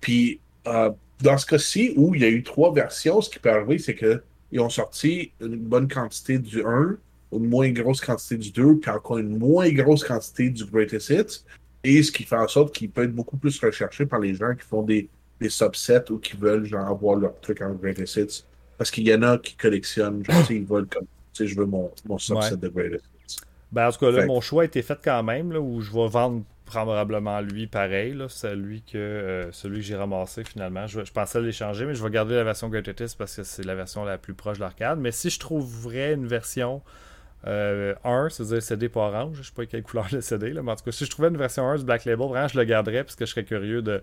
[0.00, 0.90] Puis, euh,
[1.22, 3.94] dans ce cas-ci, où il y a eu trois versions, ce qui peut arriver, c'est
[3.94, 6.96] qu'ils ont sorti une bonne quantité du 1,
[7.32, 11.44] une moins grosse quantité du 2, puis encore une moins grosse quantité du Greatest Hits.
[11.82, 14.54] Et ce qui fait en sorte qu'il peut être beaucoup plus recherché par les gens
[14.54, 15.08] qui font des,
[15.40, 18.44] des subsets ou qui veulent genre avoir leur truc en Greatest Hits.
[18.78, 21.66] Parce qu'il y en a qui collectionnent, genre, ils veulent comme, tu sais, je veux
[21.66, 23.36] mon, mon subset de Greatest Hits.
[23.70, 25.92] Ben, en tout cas, là, mon choix a été fait quand même, là, où je
[25.92, 30.86] vais vendre probablement lui pareil, là, celui que, euh, celui que j'ai ramassé finalement.
[30.86, 34.04] Je, pensais l'échanger, mais je vais garder la version Greatest parce que c'est la version
[34.04, 34.98] la plus proche de l'arcade.
[34.98, 36.82] Mais si je trouverais une version
[37.46, 39.38] euh, 1, c'est-à-dire CD pas orange.
[39.38, 41.28] Je sais pas quelle couleur le CD, là, mais en tout cas, si je trouvais
[41.28, 43.82] une version 1 du Black Label, vraiment, je le garderais parce que je serais curieux
[43.82, 44.02] de,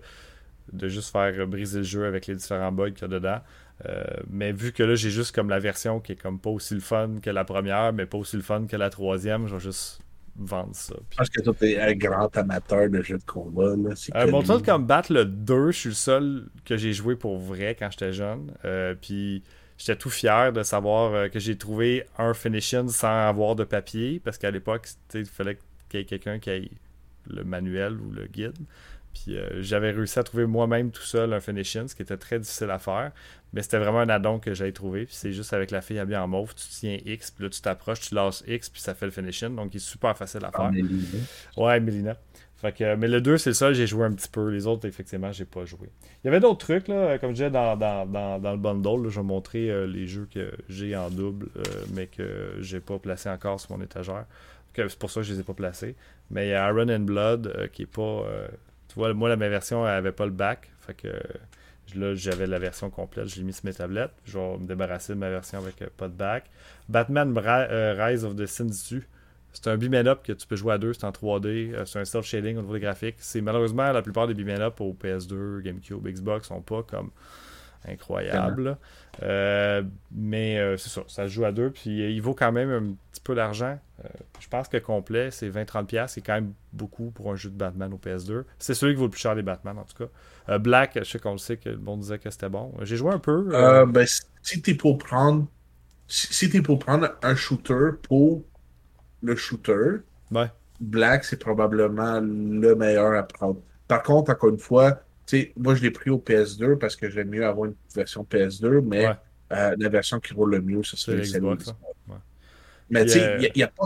[0.72, 3.38] de juste faire briser le jeu avec les différents bugs qu'il y a dedans.
[3.86, 6.74] Euh, mais vu que là, j'ai juste comme la version qui est comme pas aussi
[6.74, 9.60] le fun que la première, mais pas aussi le fun que la troisième, je vais
[9.60, 10.00] juste
[10.36, 10.94] vendre ça.
[11.10, 13.74] Je pense que toi, t'es un grand amateur de jeux de combat.
[13.76, 13.94] Là.
[14.14, 17.90] Euh, Mortal Kombat, le 2, je suis le seul que j'ai joué pour vrai quand
[17.90, 18.52] j'étais jeune.
[18.64, 19.42] Euh, puis
[19.82, 24.20] j'étais tout fier de savoir euh, que j'ai trouvé un finishing sans avoir de papier,
[24.22, 25.58] parce qu'à l'époque, il fallait
[25.88, 26.70] qu'il y ait quelqu'un qui ait
[27.28, 28.56] le manuel ou le guide.
[29.12, 32.38] Puis euh, j'avais réussi à trouver moi-même tout seul un finishing, ce qui était très
[32.38, 33.12] difficile à faire.
[33.52, 35.04] Mais c'était vraiment un addon que j'avais trouvé.
[35.04, 37.60] Puis c'est juste avec la fille habillée en mauve, tu tiens X, puis là tu
[37.60, 39.54] t'approches, tu lances X, puis ça fait le finishing.
[39.54, 40.70] Donc il est super facile à faire.
[41.58, 42.16] ouais, Mélina.
[42.62, 44.48] Fait que, mais le 2, c'est le seul, j'ai joué un petit peu.
[44.48, 45.88] Les autres, effectivement, j'ai pas joué.
[46.22, 49.10] Il y avait d'autres trucs, là, comme je disais dans, dans, dans, le bundle.
[49.10, 52.98] je vais montrer euh, les jeux que j'ai en double, euh, mais que j'ai pas
[52.98, 54.24] placé encore sur mon étagère.
[54.74, 55.96] C'est pour ça que je les ai pas placés.
[56.30, 58.24] Mais il y a Iron and Blood qui est pas
[58.92, 60.70] tu vois, moi, la, ma version, elle avait pas le bac.
[60.80, 61.08] Fait que
[61.94, 63.26] là, j'avais la version complète.
[63.28, 64.12] J'ai mis sur mes tablettes.
[64.26, 66.44] Je vais me débarrasser de ma version avec euh, pas de bac.
[66.90, 68.68] Batman euh, Rise of the Sin.
[69.52, 71.98] C'est un beam up que tu peux jouer à deux, c'est en 3D, euh, c'est
[71.98, 73.16] un self-shading au niveau des graphiques.
[73.18, 77.10] C'est malheureusement la plupart des beam up au PS2, GameCube, Xbox sont pas comme
[77.86, 78.78] incroyables.
[80.12, 83.20] mais c'est ça, ça se joue à deux, puis il vaut quand même un petit
[83.20, 83.78] peu d'argent.
[84.38, 87.92] je pense que complet, c'est 20-30$, c'est quand même beaucoup pour un jeu de Batman
[87.92, 88.44] au PS2.
[88.58, 90.10] C'est celui qui vaut le plus cher des Batman en tout cas.
[90.48, 92.72] Euh, Black, je sais qu'on le sait que le monde disait que c'était bon.
[92.82, 93.48] J'ai joué un peu.
[93.52, 93.82] Euh...
[93.82, 94.06] euh ben,
[94.42, 95.46] si t'es pour prendre.
[96.08, 98.44] Si, t'es pour prendre un shooter pour
[99.22, 99.98] le shooter,
[100.80, 103.60] Black, c'est probablement le meilleur à prendre.
[103.86, 105.00] Par contre, encore une fois,
[105.56, 109.06] moi je l'ai pris au PS2 parce que j'aime mieux avoir une version PS2, mais
[109.52, 111.72] euh, la version qui roule le mieux, ce serait Xbox.
[112.90, 113.84] Mais tu sais, il n'y a, pas,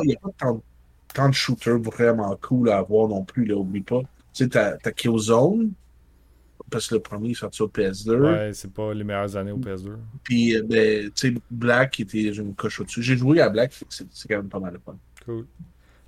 [1.14, 4.00] tant, de shooters vraiment cool à avoir non plus, là, oublie pas.
[4.32, 5.72] Tu sais, t'as Killzone,
[6.70, 8.20] parce que le premier est sorti au PS2.
[8.20, 9.96] Ouais, c'est pas les meilleures années au PS2.
[10.24, 13.02] Puis, euh, ben, tu sais, Black était une coche au-dessus.
[13.02, 14.96] J'ai joué à Black, c'est quand même pas mal de fun.
[15.26, 15.46] Cool.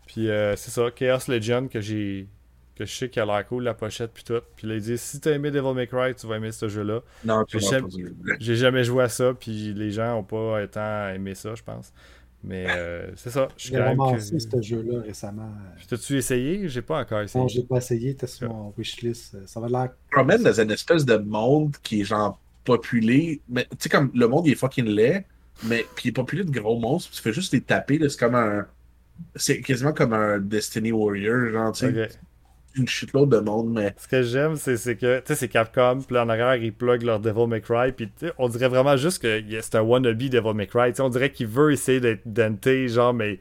[0.07, 2.29] Puis, euh, c'est ça, Chaos Legion que j'ai.
[2.75, 4.41] Que je sais qu'il a l'air cool, la pochette, puis tout.
[4.55, 7.01] Puis là, il dit si t'as aimé Devil May Cry, tu vas aimer ce jeu-là.
[7.25, 7.81] Non, tu vas
[8.39, 11.93] J'ai jamais joué à ça, puis les gens ont pas tant aimé ça, je pense.
[12.45, 13.49] Mais euh, c'est ça.
[13.57, 14.21] J'ai vraiment que...
[14.21, 15.51] ce jeu-là récemment.
[15.89, 16.69] T'as-tu essayé?
[16.69, 17.43] J'ai pas encore essayé.
[17.43, 18.15] Non, j'ai pas essayé.
[18.15, 19.37] T'es sur mon wishlist.
[19.47, 19.91] Ça va l'air.
[20.11, 23.41] promène dans une espèce de monde qui est genre populé.
[23.49, 25.25] Mais tu sais, comme le monde il est fucking laid,
[25.65, 27.11] mais puis il est populé de gros monstres.
[27.13, 27.99] Tu fais juste les taper.
[28.09, 28.67] C'est comme un.
[29.37, 32.09] C'est quasiment comme un Destiny Warrior, genre, tu sais
[32.79, 33.95] une shitload de monde, mais.
[33.97, 37.21] Ce que j'aime, c'est que, tu sais, c'est Capcom, puis en arrière, ils plug leur
[37.21, 40.95] Devil May Cry, puis on dirait vraiment juste que c'est un wannabe Devil May Cry.
[40.95, 43.39] sais on dirait qu'il veut essayer d'être denté, genre, mais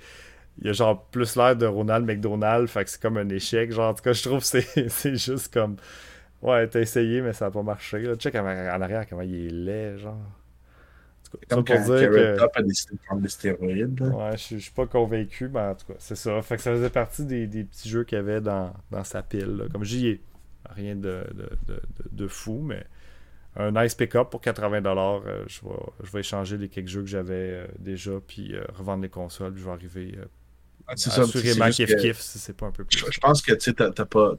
[0.62, 3.72] il a genre plus l'air de Ronald McDonald, fait que c'est comme un échec.
[3.72, 5.78] Genre, en tout cas, je trouve que c'est juste comme.
[6.42, 8.00] Ouais, t'as essayé, mais ça n'a pas marché.
[8.00, 8.16] Là.
[8.16, 10.18] Check en arrière comment il est laid, genre.
[11.50, 12.38] Comme pour dire que...
[12.38, 14.02] Top a décidé de prendre des stéroïdes.
[14.02, 16.42] Ouais, je, je suis pas convaincu, mais en tout cas, c'est ça.
[16.42, 19.24] Fait que ça faisait partie des, des petits jeux qu'il y avait dans, dans sa
[19.24, 19.58] pile.
[19.58, 19.66] Là.
[19.72, 20.22] Comme j'y ai.
[20.70, 21.82] Rien de, de, de,
[22.12, 22.86] de, fou, mais
[23.56, 24.86] un nice pick-up pour 80$.
[24.86, 28.66] Euh, je, vais, je vais échanger les quelques jeux que j'avais euh, déjà, puis euh,
[28.74, 29.54] revendre les consoles.
[29.56, 30.20] Je vais arriver
[30.86, 33.00] ah, assurément kiff-kiff si c'est pas un peu plus.
[33.10, 34.34] Je, pense que tu sais, t'as pas.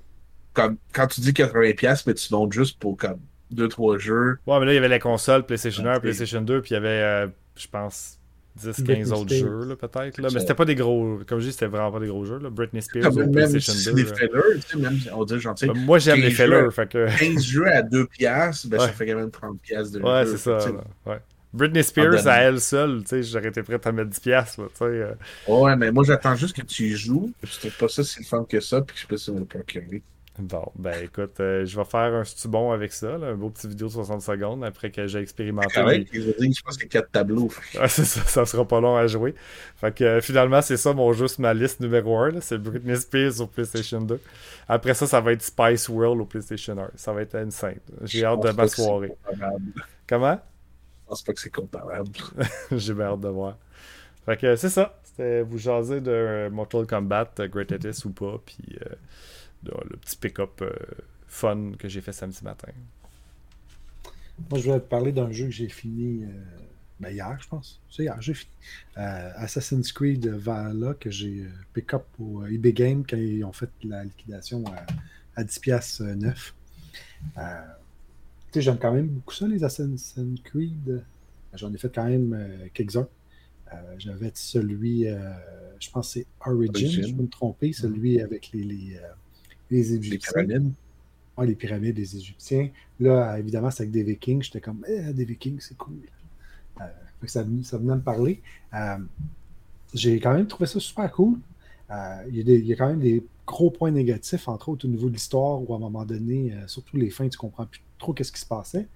[0.53, 3.21] Comme, quand tu dis 80$, mais tu montes juste pour comme
[3.51, 4.39] deux, trois jeux.
[4.47, 6.77] Ouais, mais là, il y avait la console PlayStation 1, PlayStation 2, puis il y
[6.77, 7.27] avait, euh,
[7.57, 8.19] je pense,
[8.57, 10.21] 10, 15 autres jeux, peut-être.
[10.21, 11.21] Mais c'était pas des gros.
[11.27, 12.39] Comme je dis, c'était vraiment pas des gros jeux.
[12.39, 12.51] Là.
[12.51, 13.93] Britney Spears ou PlayStation 2.
[13.93, 15.67] Des fillers, tu sais, même, on dit gentil.
[15.67, 16.71] Ben, moi, j'aime les fillers.
[16.71, 17.07] Fait que...
[17.19, 20.39] 15 jeux à 2 piastres, ben, ça fait quand même 30 piastres de Ouais, c'est
[20.39, 20.59] ça.
[21.07, 21.21] Ouais.
[21.53, 24.77] Britney Spears à elle seule, tu sais, j'aurais été prêt à mettre 10 piastres, tu
[24.77, 24.85] sais.
[24.85, 25.15] Euh.
[25.47, 27.33] Ouais, mais moi, j'attends juste que tu y joues.
[27.43, 30.03] Je trouve pas ça si fun que ça, puis que je puisse me le procurer.
[30.39, 33.89] Bon, ben écoute, euh, je vais faire un bon avec ça, un beau petit vidéo
[33.89, 35.73] de 60 secondes après que j'ai expérimenté.
[35.75, 37.49] Ah ouais, je pense a 4 tableaux.
[37.89, 39.35] c'est ça, ça sera pas long à jouer.
[39.77, 42.97] Fait que euh, finalement, c'est ça mon jeu sur ma liste numéro 1, c'est Britney
[42.97, 44.21] Spears au PlayStation 2.
[44.69, 46.91] Après ça, ça va être Spice World au PlayStation 1.
[46.95, 47.81] Ça va être insane.
[48.03, 49.13] J'ai hâte de ma soirée.
[50.07, 50.39] Comment?
[51.03, 52.11] Je pense pas que c'est comparable.
[52.71, 53.57] j'ai bien hâte de voir.
[54.25, 55.01] Fait que c'est ça.
[55.03, 58.79] C'était vous jaser de Mortal Kombat, Great Etis ou pas, puis
[59.65, 60.73] le petit pick-up euh,
[61.27, 62.69] fun que j'ai fait samedi matin.
[64.51, 66.29] Moi, je vais te parler d'un jeu que j'ai fini euh,
[67.01, 67.81] ben, hier, je pense.
[67.91, 68.51] C'est hier, j'ai fini.
[68.97, 74.05] Euh, Assassin's Creed Valhalla que j'ai pick-up au eBay Game quand ils ont fait la
[74.05, 74.65] liquidation
[75.37, 76.55] à, 10$ neuf.
[78.55, 81.05] j'aime quand même beaucoup ça, les Assassin's Creed.
[81.55, 83.09] J'en ai fait quand même quelques-uns.
[83.99, 85.05] J'avais celui,
[85.79, 88.99] je pense c'est Origin, je peux me tromper, celui avec les, les
[89.71, 90.11] Égyptiens.
[90.11, 90.73] Les pyramides.
[91.37, 92.71] Ouais, les pyramides des Égyptiens.
[92.99, 94.43] Là, évidemment, c'est avec des Vikings.
[94.43, 95.99] J'étais comme, eh, des Vikings, c'est cool.
[96.81, 96.85] Euh,
[97.27, 98.43] ça, ça, venait me parler.
[98.75, 98.99] Euh,
[99.95, 101.39] j'ai quand même trouvé ça super cool.
[101.91, 105.15] Euh, il, y a quand même des gros points négatifs, entre autres au niveau de
[105.15, 108.41] l'histoire, où à un moment donné, surtout les fins, tu comprends plus trop qu'est-ce qui
[108.41, 108.89] se passait.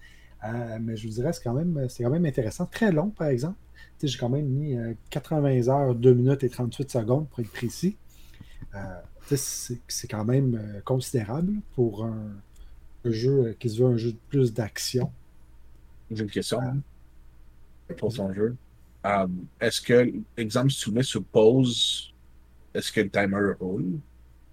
[0.80, 2.66] mais je vous dirais, c'est quand, même, quand même intéressant.
[2.66, 3.56] Très long, par exemple.
[4.02, 4.76] J'ai quand même mis
[5.10, 7.96] 80 heures, 2 minutes et 38 secondes pour être précis.
[9.28, 12.32] C'est quand même euh, considérable pour un,
[13.04, 15.10] jeu qui se veut un jeu de plus d'action.
[16.10, 16.60] J'ai une question
[17.98, 18.54] pour ton jeu.
[19.60, 22.12] est-ce que, exemple, si tu mets sur pause,
[22.74, 23.98] est-ce que le timer roule?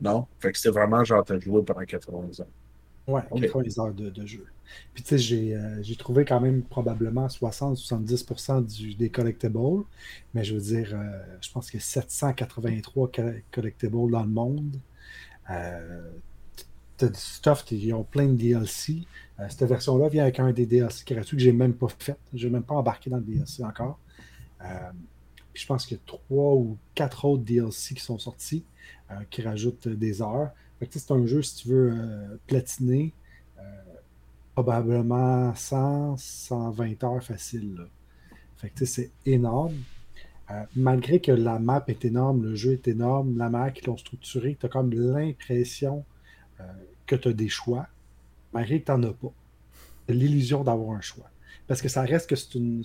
[0.02, 0.26] Non?
[0.40, 2.48] Fait que c'était vraiment genre, t'as joué pendant 80 ans.
[3.10, 4.46] Ouais, 80 heures de, jeu.
[4.94, 9.84] Puis tu sais, euh, j'ai trouvé quand même probablement 60-70% des collectibles,
[10.34, 13.12] mais je veux dire, euh, je pense qu'il y a 783
[13.52, 14.76] collectibles dans le monde.
[15.50, 16.12] Euh,
[16.98, 19.08] t'as du stuff, ils ont plein de DLC.
[19.40, 22.18] Euh, cette version-là vient avec un des DLC gratuits que j'ai même pas fait.
[22.34, 23.98] Je n'ai même pas embarqué dans le DLC encore.
[24.60, 28.64] puis je pense qu'il y a trois ou quatre autres DLC qui sont sortis
[29.32, 30.52] qui rajoutent des heures
[30.90, 33.14] c'est un jeu, si tu veux euh, platiner,
[33.58, 33.62] euh,
[34.54, 37.88] probablement 100, 120 heures facile.
[38.84, 39.76] C'est énorme.
[40.52, 43.98] Euh, malgré que la map est énorme, le jeu est énorme, la manière qu'ils l'ont
[43.98, 46.04] structuré, tu as comme l'impression
[47.06, 47.88] que tu as des choix,
[48.52, 49.32] malgré que tu n'en as pas.
[50.10, 51.30] l'illusion d'avoir un choix.
[51.70, 52.84] Parce que ça reste que c'est une,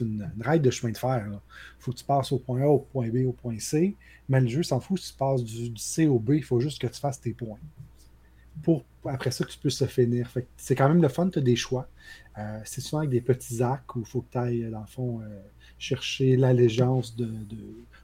[0.00, 1.22] une, raille de chemin de fer.
[1.28, 1.38] Il
[1.80, 3.94] faut que tu passes au point A, au point B, au point C.
[4.26, 6.80] Mais le jeu s'en fout si tu passes du, C au B, il faut juste
[6.80, 7.58] que tu fasses tes points.
[8.62, 10.32] Pour après ça que tu puisses se finir.
[10.56, 11.90] c'est quand même le fun, tu as des choix.
[12.38, 14.86] Euh, c'est souvent avec des petits actes où il faut que tu ailles, dans le
[14.86, 15.26] fond, euh,
[15.78, 17.14] chercher l'allégeance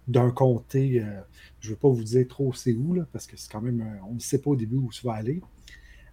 [0.07, 1.01] d'un comté.
[1.01, 1.23] Euh,
[1.61, 3.83] je ne veux pas vous dire trop c'est où, parce que c'est quand même.
[4.11, 5.41] on ne sait pas au début où tu vas aller.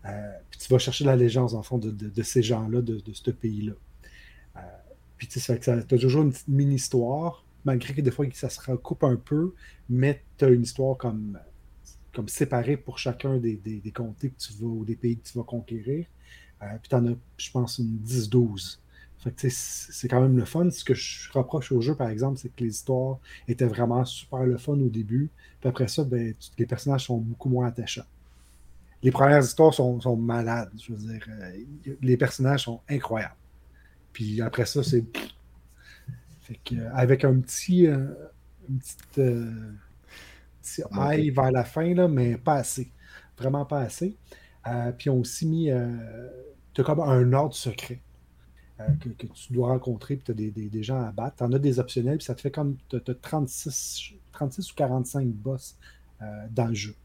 [0.06, 3.74] Euh, puis tu vas chercher l'allégeance, en fond, de, ces gens-là, de, ce pays-là.
[4.58, 4.60] Euh,
[5.18, 9.04] puis tu sais, tu as toujours une mini-histoire, malgré que des fois, ça se recoupe
[9.04, 9.54] un peu,
[9.90, 11.40] mais tu as une histoire comme,
[12.14, 13.60] comme séparée pour chacun des,
[13.94, 16.06] comtés que tu vas, ou des pays que tu vas conquérir.
[16.62, 18.80] Euh, puis tu en as, je pense, une 10-12.
[19.38, 20.70] c'est quand même le fun.
[20.70, 24.46] Ce que je reproche au jeu, par exemple, c'est que les histoires étaient vraiment super
[24.46, 25.30] le fun au début.
[25.62, 28.04] Puis après ça, ben, les personnages sont beaucoup moins attachants
[29.04, 30.72] les premières histoires sont, malades.
[30.82, 33.36] Je veux dire, euh, les personnages sont incroyables.
[34.14, 35.06] Puis après ça, c'est.
[36.42, 37.88] Fait que, avec un petit.
[37.88, 38.08] Euh,
[38.70, 39.18] une petite.
[39.20, 39.74] Euh,
[40.94, 42.90] high vers la fin, là, mais pas assez.
[43.38, 44.16] Vraiment pas assez.
[44.98, 45.70] puis on aussi mis.
[46.74, 48.02] tu as comme un ordre secret.
[49.00, 51.38] Que, tu dois rencontrer, puis tu as des, gens à battre.
[51.38, 52.78] Tu en as des optionnels, puis ça te fait comme.
[52.88, 55.78] Tu as, 36, 36 ou 45 boss
[56.52, 56.96] dans le jeu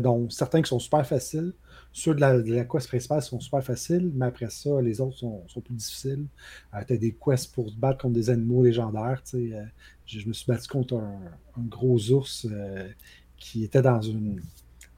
[0.00, 1.52] dont certains qui sont super faciles.
[1.92, 5.74] Ceux de la, quest principale sont super faciles, mais après ça, les autres sont, plus
[5.74, 6.26] difficiles.
[6.74, 9.22] Euh, tu as des quests pour se battre contre des animaux légendaires.
[9.34, 9.64] Euh,
[10.06, 11.20] je, me suis battu contre un,
[11.68, 12.88] gros ours euh,
[13.36, 14.00] qui était dans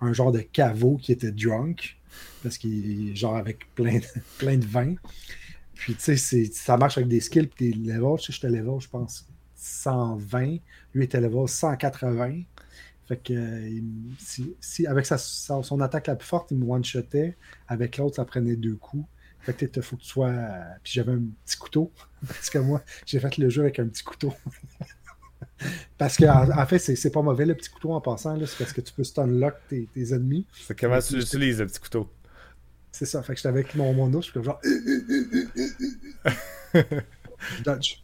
[0.01, 1.97] un genre de caveau qui était drunk,
[2.43, 4.07] parce qu'il est genre avec plein de,
[4.39, 4.95] plein de vin.
[5.75, 8.19] Puis, tu sais, ça marche avec des skills et des levels.
[8.19, 10.59] Je sais, j'étais level, je pense, 120.
[10.95, 12.43] Lui était level 180.
[13.07, 13.81] Fait que euh,
[14.19, 17.37] si, avec sa, son attaque la plus forte, il me one-shotait.
[17.69, 19.07] Avec l'autre, ça prenait deux coups.
[19.41, 20.33] Fait que il faut que tu sois.
[20.83, 21.93] Puis j'avais un petit couteau.
[22.27, 24.33] Parce que moi, j'ai fait le jeu avec un petit couteau.
[25.99, 28.39] parce que en, fait, c'est pas mauvais le petit couteau en passant.
[28.47, 30.47] C'est parce que tu peux stunlock tes, tes ennemis.
[30.53, 32.11] C'est comment tu utilises le petit couteau?
[32.91, 33.23] C'est ça.
[33.23, 34.61] Fait que j'étais avec mon, mon ours, je suis genre.
[37.65, 38.04] Dodge.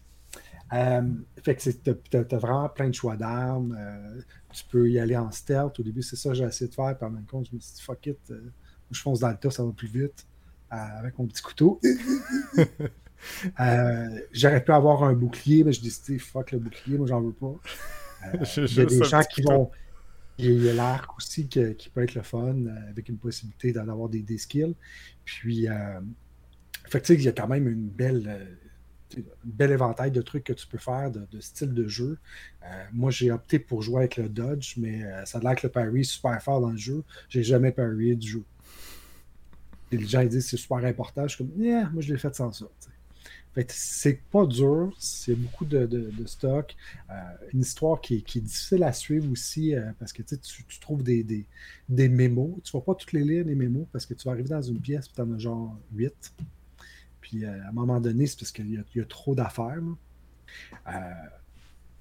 [0.73, 1.03] Euh,
[1.43, 1.91] fait que
[2.23, 3.77] t'as vraiment plein de choix d'armes.
[3.79, 4.21] Euh,
[4.53, 5.79] tu peux y aller en stealth.
[5.79, 6.97] Au début, c'est ça que j'ai essayé de faire.
[7.01, 8.53] En même compte, je me suis dit, fuck it, euh,
[8.91, 10.27] je fonce dans le tas, ça va plus vite.
[10.71, 11.81] avec mon petit couteau.
[14.33, 17.55] J'aurais pu avoir un bouclier, mais je décidé, fuck le bouclier, moi j'en veux pas.
[18.57, 19.71] Il y a des gens qui vont.
[20.39, 24.09] Il y a l'arc aussi qui peut être le fun, avec une possibilité d'en avoir
[24.09, 24.75] des, des, skills.
[25.25, 25.67] Puis,
[26.89, 28.59] fait que, il y a quand même une belle
[29.45, 32.19] bel éventail de trucs que tu peux faire, de, style de jeu.
[32.63, 35.67] Euh, moi, j'ai opté pour jouer avec le Dodge, mais euh, ça a l'air que
[35.67, 37.03] le parry est super fort dans le jeu.
[37.29, 38.45] J'ai jamais parry du jeu.
[39.93, 41.27] Et les gens disent que c'est super important.
[41.27, 42.67] Je suis comme, yeah, moi je l'ai fait sans ça.
[43.69, 46.77] c'est pas dur, c'est beaucoup de, stock.
[47.11, 47.15] Euh,
[47.53, 51.25] une histoire qui, est difficile à suivre aussi parce que tu, trouves des,
[51.89, 52.61] des, mémos.
[52.63, 54.81] Tu vas pas toutes les lire, les mémos, parce que tu vas arriver dans une
[54.81, 56.33] pièce et tu en as genre 8.
[57.31, 59.79] Puis euh, à un moment donné, c'est parce qu'il y, a trop d'affaires.
[60.89, 60.93] Euh,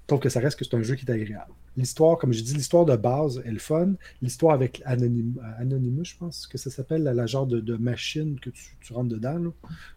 [0.08, 1.52] donc, ça reste que c'est un jeu qui est agréable.
[1.76, 3.92] L'histoire, comme je dis, l'histoire de base est le fun.
[4.22, 8.92] L'histoire avec Anonymous, Anonymous, je pense que ça s'appelle, la, genre de, machine que tu,
[8.92, 9.52] rentres dedans.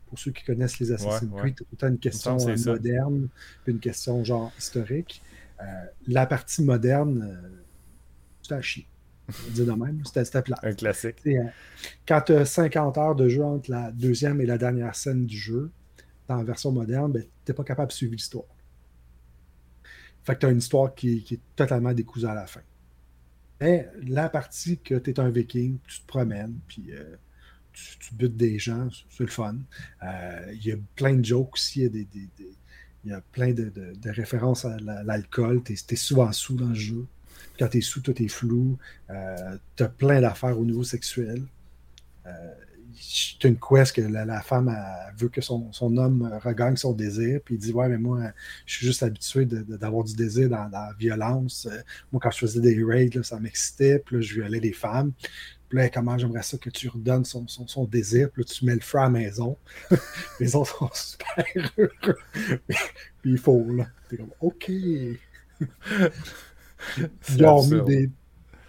[0.06, 1.68] Pour ceux qui connaissent les Assassin's Creed, ouais.
[1.74, 3.30] autant une question euh, moderne
[3.66, 5.24] une question genre historique.
[6.08, 7.40] la partie moderne,
[8.44, 8.86] c'est à chier
[9.50, 10.02] dire de même.
[10.06, 10.58] C'était plat.
[10.64, 11.22] Un classique.
[11.28, 11.44] Euh,
[12.08, 15.38] quand tu as 50 heures de jeu entre la deuxième et la dernière scène du
[15.38, 15.72] jeu,
[16.28, 18.46] dans la version moderne, ben, tu n'es pas capable de suivre l'histoire.
[20.24, 22.62] Fait que tu as une histoire qui, est totalement décousue à la fin.
[23.60, 27.16] Mais la partie que tu es un viking, tu te promènes, puis euh,
[27.74, 29.58] tu, butes des gens, c'est le fun.
[30.02, 32.08] Euh, il y a plein de jokes aussi, il y a, des,
[33.04, 33.72] il y a plein de,
[34.06, 35.62] références à l'alcool.
[35.64, 37.06] Tu es, souvent sous dans le jeu.
[37.60, 38.78] Quand tu es sous, tout est flou.
[39.10, 41.44] Euh, tu as plein d'affaires au niveau sexuel.
[42.26, 42.32] Euh,
[43.00, 44.76] c'est une quest que la, femme
[45.18, 48.32] veut que son, homme regagne son désir, puis il dit Ouais, mais moi,
[48.66, 51.68] je suis juste habitué d'avoir du désir dans, la violence.
[52.12, 55.12] Moi, quand je faisais des raids, ça m'excitait, puis là, je violais des femmes.
[55.70, 58.76] Puis là, comment j'aimerais ça que tu redonnes son, son, désir, puis là, tu mets
[58.76, 59.58] le feu à la maison.
[60.40, 61.46] Les autres sont super
[61.78, 62.18] heureux.
[63.22, 63.88] puis il faut, là.
[64.08, 64.72] T'es comme OK.
[67.86, 68.10] Des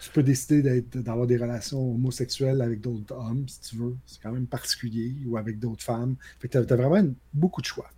[0.05, 3.97] tu peux décider d'avoir des relations homosexuelles avec d'autres hommes, si tu veux.
[4.07, 6.17] C'est quand même particulier, ou avec d'autres femmes.
[6.41, 7.89] Fait que tu as, vraiment beaucoup de choix.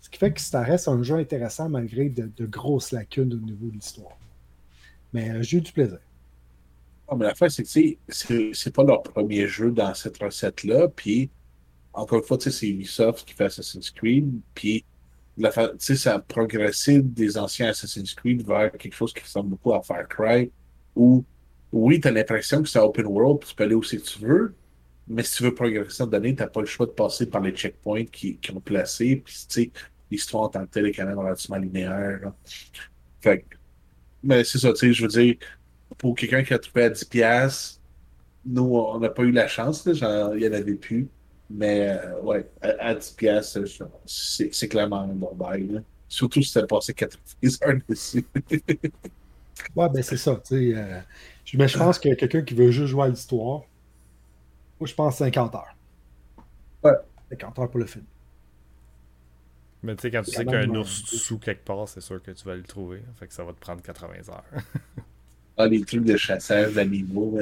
[0.00, 3.68] Ce qui fait que ça reste un jeu intéressant malgré de, grosses lacunes au niveau
[3.68, 4.18] de l'histoire.
[5.14, 6.00] Mais euh, j'ai eu du plaisir.
[7.08, 10.88] Ah, mais la fin, c'est que c'est pas leur premier jeu dans cette recette-là.
[10.88, 11.30] Puis,
[11.94, 14.30] encore une fois, c'est Ubisoft qui fait Assassin's Creed.
[14.54, 14.84] Puis,
[15.36, 19.82] la ça a progressé des anciens Assassin's Creed vers quelque chose qui ressemble beaucoup à
[19.82, 20.50] Far Cry,
[20.94, 21.24] où
[21.72, 24.54] oui, tu as l'impression que c'est open world, tu peux aller où tu veux,
[25.08, 27.40] mais si tu veux progresser dans donné, tu n'as pas le choix de passer par
[27.42, 29.16] les checkpoints qui, qui ont placé.
[29.16, 29.70] Puis, tu sais,
[30.10, 32.32] l'histoire en tant que telle est quand même relativement linéaire.
[33.20, 33.44] Fait
[34.22, 35.36] mais c'est ça, tu sais, je veux dire,
[35.98, 37.78] pour quelqu'un qui a trouvé à 10$,
[38.46, 41.08] nous, on n'a pas eu la chance, il n'y en avait plus.
[41.50, 43.88] Mais, euh, ouais, à, 10$,
[44.50, 45.82] c'est clairement un bon bail.
[46.08, 47.18] Surtout si tu as passé 4
[47.66, 48.24] heures dessus.
[49.76, 50.76] ouais, ben c'est ça, tu sais.
[50.76, 51.00] Euh,
[51.54, 53.62] mais je pense que quelqu'un qui veut juste jouer à l'histoire,
[54.80, 55.76] moi je pense 50 heures.
[56.82, 56.92] Ouais.
[57.30, 58.04] 50 heures pour le film.
[59.82, 62.44] Mais tu sais, quand tu sais qu'un ours sous quelque part, c'est sûr que tu
[62.44, 63.02] vas le trouver.
[63.16, 64.44] Fait que ça va te prendre 80 heures.
[65.58, 67.38] ah, les trucs de chassage d'animaux,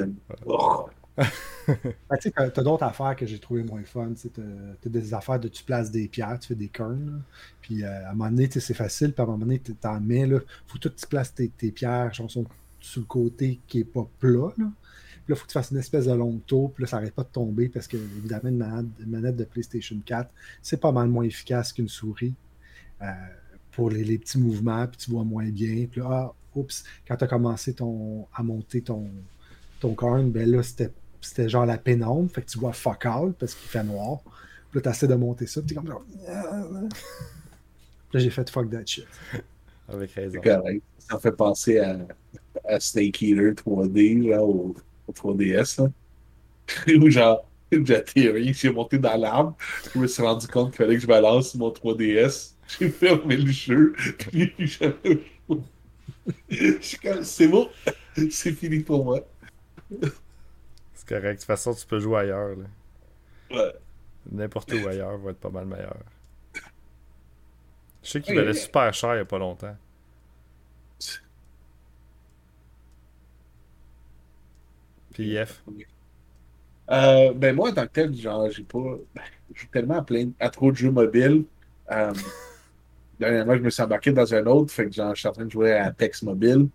[0.47, 0.89] oh.
[1.17, 4.13] Ben, tu t'as d'autres affaires que j'ai trouvé moins fun.
[4.15, 7.23] Tu as, des affaires de tu places des pierres, tu fais des cornes.
[7.61, 9.13] Puis euh, à un moment donné, c'est facile.
[9.13, 10.27] Puis à un moment donné, t'en mets.
[10.27, 12.13] Là, faut que tu places tes, pierres.
[12.15, 14.53] Genre, sur le côté qui n'est pas plat.
[14.57, 14.71] Là.
[15.25, 16.97] Puis là, il faut que tu fasses une espèce de long tour, puis là, ça
[16.97, 20.29] n'arrête pas de tomber parce que, évidemment, une manette, de PlayStation 4,
[20.61, 22.35] c'est pas mal moins efficace qu'une souris
[23.03, 23.07] euh,
[23.71, 25.87] pour les, petits mouvements, puis tu vois moins bien.
[25.89, 29.09] Puis là, ah, oups, quand tu as commencé ton, à monter ton,
[29.79, 30.91] ton corn, ben là, c'était
[31.49, 34.21] genre la pénombre, fait que tu vois fuck all parce qu'il fait noir.
[34.71, 36.05] Puis là, tu essaies de monter ça, puis tu es comme genre.
[38.13, 39.07] là, j'ai fait fuck that shit.
[39.89, 40.41] Avec raison.
[40.99, 41.99] Ça fait penser à
[42.65, 44.75] à Snake Eater 3D, là, au,
[45.13, 45.91] 3DS, là.
[46.99, 49.57] où genre, j'ai j'ai monté dans l'arbre,
[49.93, 53.51] je me suis rendu compte qu'il fallait que je balance mon 3DS, j'ai fermé le
[53.51, 55.21] jeu, puis j'avais
[57.23, 57.69] c'est bon,
[58.31, 59.21] c'est fini pour moi.
[61.03, 62.57] C'est correct, de toute façon, tu peux jouer ailleurs.
[62.57, 62.65] Là.
[63.51, 63.73] Ouais.
[64.31, 65.97] N'importe où ailleurs va être pas mal meilleur.
[68.03, 69.77] Je sais qu'il valait super cher il n'y a pas longtemps.
[75.15, 75.63] PF?
[76.91, 78.97] Euh, ben moi, en tant que tel, genre, j'ai pas.
[79.15, 79.23] Ben,
[79.55, 81.45] j'ai tellement plein à trop de jeux mobiles.
[81.91, 82.15] Euh,
[83.19, 85.45] dernièrement, je me suis embarqué dans un autre, fait que genre, je suis en train
[85.45, 86.69] de jouer à Apex Mobile.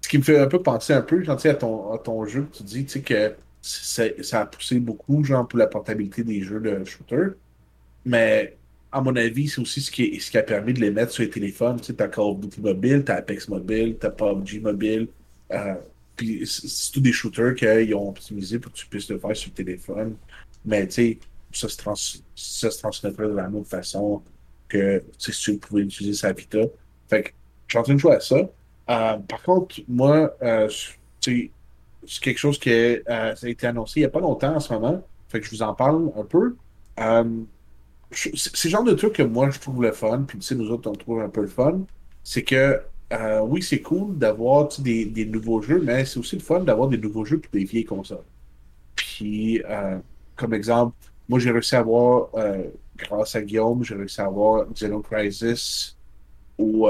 [0.00, 2.48] Ce qui me fait un peu penser un peu, genre, à ton, à ton jeu,
[2.52, 3.36] tu dis, tu sais, que
[3.66, 7.28] ça a poussé beaucoup, genre, pour la portabilité des jeux de shooter.
[8.04, 8.56] Mais,
[8.92, 11.22] à mon avis, c'est aussi ce qui, ce qui a permis de les mettre sur
[11.22, 11.78] les téléphones.
[11.80, 15.08] Tu sais, t'as Call of Duty Mobile, t'as Apex Mobile, t'as PUBG Mobile.
[15.52, 15.74] Euh,
[16.16, 19.50] puis c'est tous des shooters qu'ils ont optimisé pour que tu puisses le faire sur
[19.50, 20.16] le téléphone.
[20.64, 21.18] Mais tu sais,
[21.52, 24.22] ça se, ça se transmettrait de la même façon
[24.68, 26.60] que si tu pouvais utiliser sa Vita.
[27.08, 27.30] Fait que
[27.66, 28.36] je suis en train de jouer à ça.
[28.36, 30.68] Euh, par contre, moi, euh,
[32.08, 34.72] c'est quelque chose qui euh, a, été annoncé il n'y a pas longtemps en ce
[34.72, 35.02] moment.
[35.28, 36.56] Fait que je vous en parle un peu.
[38.10, 40.70] c'est le genre de truc que moi je trouve le fun, puis tu sais, nous
[40.70, 41.80] autres on trouve un peu le fun.
[42.22, 42.80] C'est que
[43.12, 46.98] euh, oui, c'est cool d'avoir des, nouveaux jeux, mais c'est aussi le fun d'avoir des
[46.98, 48.24] nouveaux jeux pour des vieilles consoles.
[48.96, 49.98] Puis, euh,
[50.34, 50.96] comme exemple,
[51.28, 52.64] moi j'ai réussi à avoir, euh,
[52.96, 55.96] grâce à Guillaume, j'ai réussi à avoir Xenocrisis
[56.58, 56.88] ou,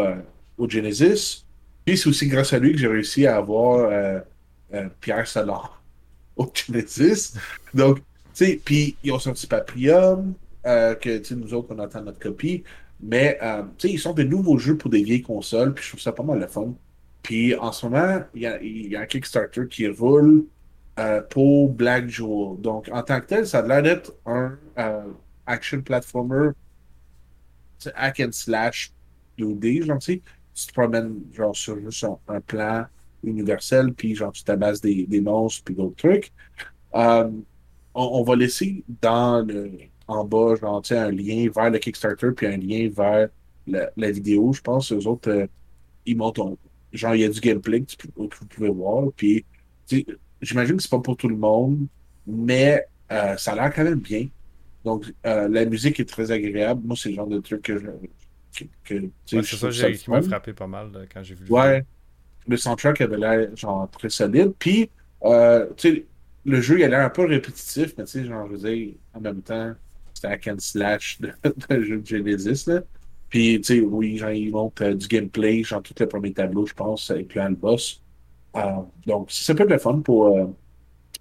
[0.59, 1.45] au Genesis.
[1.85, 3.91] Puis c'est aussi grâce à lui que j'ai réussi à avoir
[5.01, 5.83] Pierre Solar
[6.37, 7.35] au Genesis.
[7.74, 8.03] Donc, tu
[8.33, 12.64] sais, puis ils ont sorti Paprium, que nous autres on attend notre copie.
[13.01, 15.91] Mais, euh, tu sais, ils sont des nouveaux jeux pour des vieilles consoles, puis je
[15.91, 16.74] trouve ça pas mal le fun.
[17.22, 20.47] Puis en ce moment, il y a, un Kickstarter qui roule
[20.99, 22.61] euh, pour Black Jewel.
[22.61, 25.05] Donc, en tant que tel, ça a l'air d'être un euh,
[25.47, 26.51] action platformer,
[27.95, 28.93] hack and slash
[29.39, 30.22] 2D, genre, tu sais.
[30.55, 32.87] Tu te promènes, genre, sur juste un, plan
[33.27, 36.33] universel, puis genre tu tabasses des, des monstres, puis d'autres trucs.
[36.95, 37.31] Euh,
[37.95, 39.72] on, on va laisser dans le,
[40.09, 43.29] en bas, genre, tu sais, un lien vers le Kickstarter, puis un lien vers
[43.66, 44.53] la, la vidéo.
[44.53, 45.47] Je pense eux autres, euh,
[46.07, 46.59] ils montent, on-
[46.93, 49.45] genre, il y a du gameplay que, tu peux- que vous pouvez voir, puis
[50.41, 51.87] j'imagine que c'est pas pour tout le monde,
[52.27, 54.29] mais euh, ça a l'air quand même bien.
[54.85, 56.83] Donc, la musique est très agréable.
[56.85, 57.87] Moi, c'est le genre de truc que je.
[58.85, 59.11] Que, Ouais,
[59.43, 61.85] c'est ça qui m'a frappé pas mal là, quand j'ai vu le Ouais.
[62.49, 64.53] Le soundtrack avait l'air genre très solide.
[64.59, 64.91] Puis,
[65.25, 66.07] euh, tu sais,
[66.45, 69.21] le jeu, il a l'air un peu répétitif, mais tu sais, genre, je veux en
[69.21, 69.75] même temps,
[70.15, 71.21] c'était un can slash
[71.69, 72.83] de, jeu de Genesis, là.
[73.29, 76.67] Puis, tu sais, oui, genre, ils montrent euh, du gameplay, genre, tout le premier tableau,
[76.67, 78.01] je pense, incluant le boss.
[78.57, 78.61] Euh,
[79.07, 80.55] donc, ça peut être le fun pour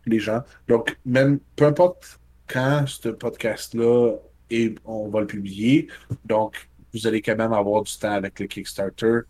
[0.05, 0.41] les gens.
[0.67, 4.13] Donc, même, peu importe quand ce podcast-là,
[4.51, 5.87] et on va le publier,
[6.25, 9.21] donc, vous allez quand même avoir du temps avec le Kickstarter.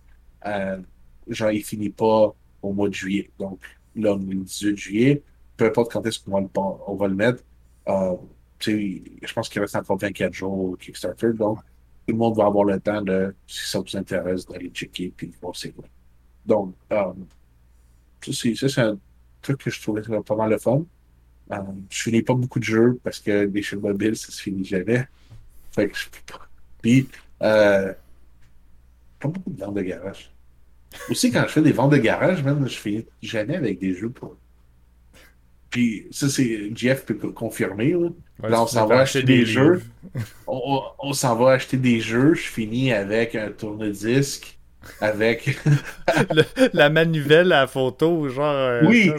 [1.28, 3.30] Genre, il finit pas au mois de juillet.
[3.40, 3.60] Donc,
[3.96, 5.24] là, on est le 18 juillet.
[5.58, 7.44] Peu importe quand est-ce qu'on va le, on va le mettre.
[7.88, 8.16] Euh,
[8.60, 11.34] je pense qu'il reste encore 24 jours au Kickstarter.
[11.34, 15.12] Donc, tout le monde va avoir le temps de, si ça vous intéresse, d'aller checker
[15.16, 15.86] puis voir c'est quoi.
[16.46, 17.14] Donc, euh,
[18.22, 18.98] ça, c'est un
[19.42, 20.86] truc que je trouvais pas mal le fun.
[21.52, 21.58] Euh,
[21.90, 25.08] je finis pas beaucoup de jeux parce que des jeux mobiles, ça se finit jamais.
[25.72, 26.48] Fait que je peux pas.
[26.82, 27.08] Puis,
[27.42, 27.94] euh,
[29.20, 30.32] pas beaucoup de ventes de garage.
[31.10, 34.10] Aussi, quand je fais des ventes de garage, même, je finis jamais avec des jeux
[34.12, 34.38] pour.
[35.70, 36.72] Puis, ça, c'est.
[36.76, 38.10] Jeff peut co- confirmer, là.
[38.40, 39.82] Ouais, Là, on s'en va acheter des jeux.
[40.48, 40.62] On,
[41.02, 44.55] on- on s'en va acheter des jeux, je finis avec un tourne-disque,
[45.02, 45.58] avec.
[46.34, 48.54] Le- la manivelle à photo, genre.
[48.54, 49.12] euh, oui,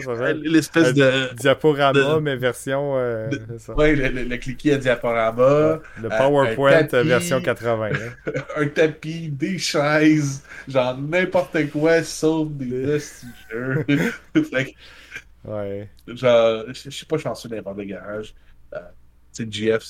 [0.43, 1.33] l'espèce de.
[1.35, 2.93] Diaporama, de- mais version.
[2.97, 3.29] euh.
[3.75, 7.07] Ouais, le, le, à diaporama, Le PowerPoint euh, tapis.
[7.07, 7.89] version 80.
[7.93, 8.31] hein.
[8.57, 12.97] un tapis, des chaises, genre n'importe quoi sauf des
[13.51, 13.85] jeux.
[15.45, 15.87] Ouais.
[16.07, 18.33] genre, je suis pas chanceux d'avoir de garage.
[18.73, 18.79] Euh,
[19.51, 19.81] GF,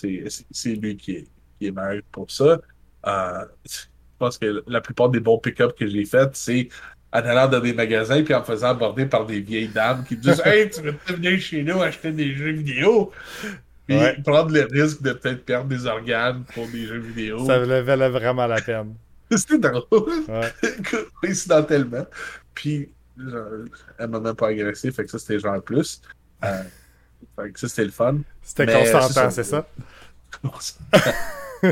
[0.52, 1.28] c'est lui qui est,
[1.60, 2.60] qui est meilleur pour ça.
[3.08, 3.46] Euh,
[4.18, 6.70] pense que la plupart des bons pick-up que j'ai faits, c'est
[7.14, 10.18] en allant dans des magasins puis en me faisant aborder par des vieilles dames qui
[10.18, 13.12] me disent Hey, tu veux venir chez nous acheter des jeux vidéo?
[13.88, 14.22] Puis Ouais.
[14.22, 17.46] prendre le risque de peut-être perdre des organes pour des jeux vidéo.
[17.46, 18.96] Ça valait vraiment la peine.
[19.32, 20.26] C'était drôle.
[20.28, 20.54] Ouais.
[21.22, 22.06] coïncidentellement.
[22.54, 23.46] Puis, genre,
[23.98, 26.02] elle m'a même pas agressé, fait que ça, c'était genre plus.
[26.44, 26.64] Euh,
[27.36, 28.18] fait que ça, c'était le fun.
[28.42, 29.68] C'était consentant, c'est c'est ça?
[30.60, 31.72] ça?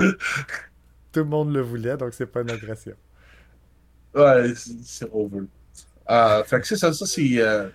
[1.12, 2.94] Tout le monde le voulait, donc c'est pas une agression.
[4.14, 5.46] ouais, c'est over.
[6.08, 7.68] Euh, fait que c'est ça, ça, c'est euh,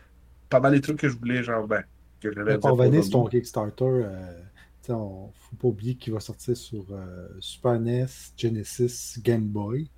[0.50, 1.84] pas mal les trucs que je voulais, genre, ben,
[2.20, 4.40] que je Pour revenir sur ton Kickstarter, euh,
[4.82, 8.08] tu sais, on faut pas oublier qu'il va sortir sur euh, Super NES,
[8.38, 9.90] Genesis, Game Boy.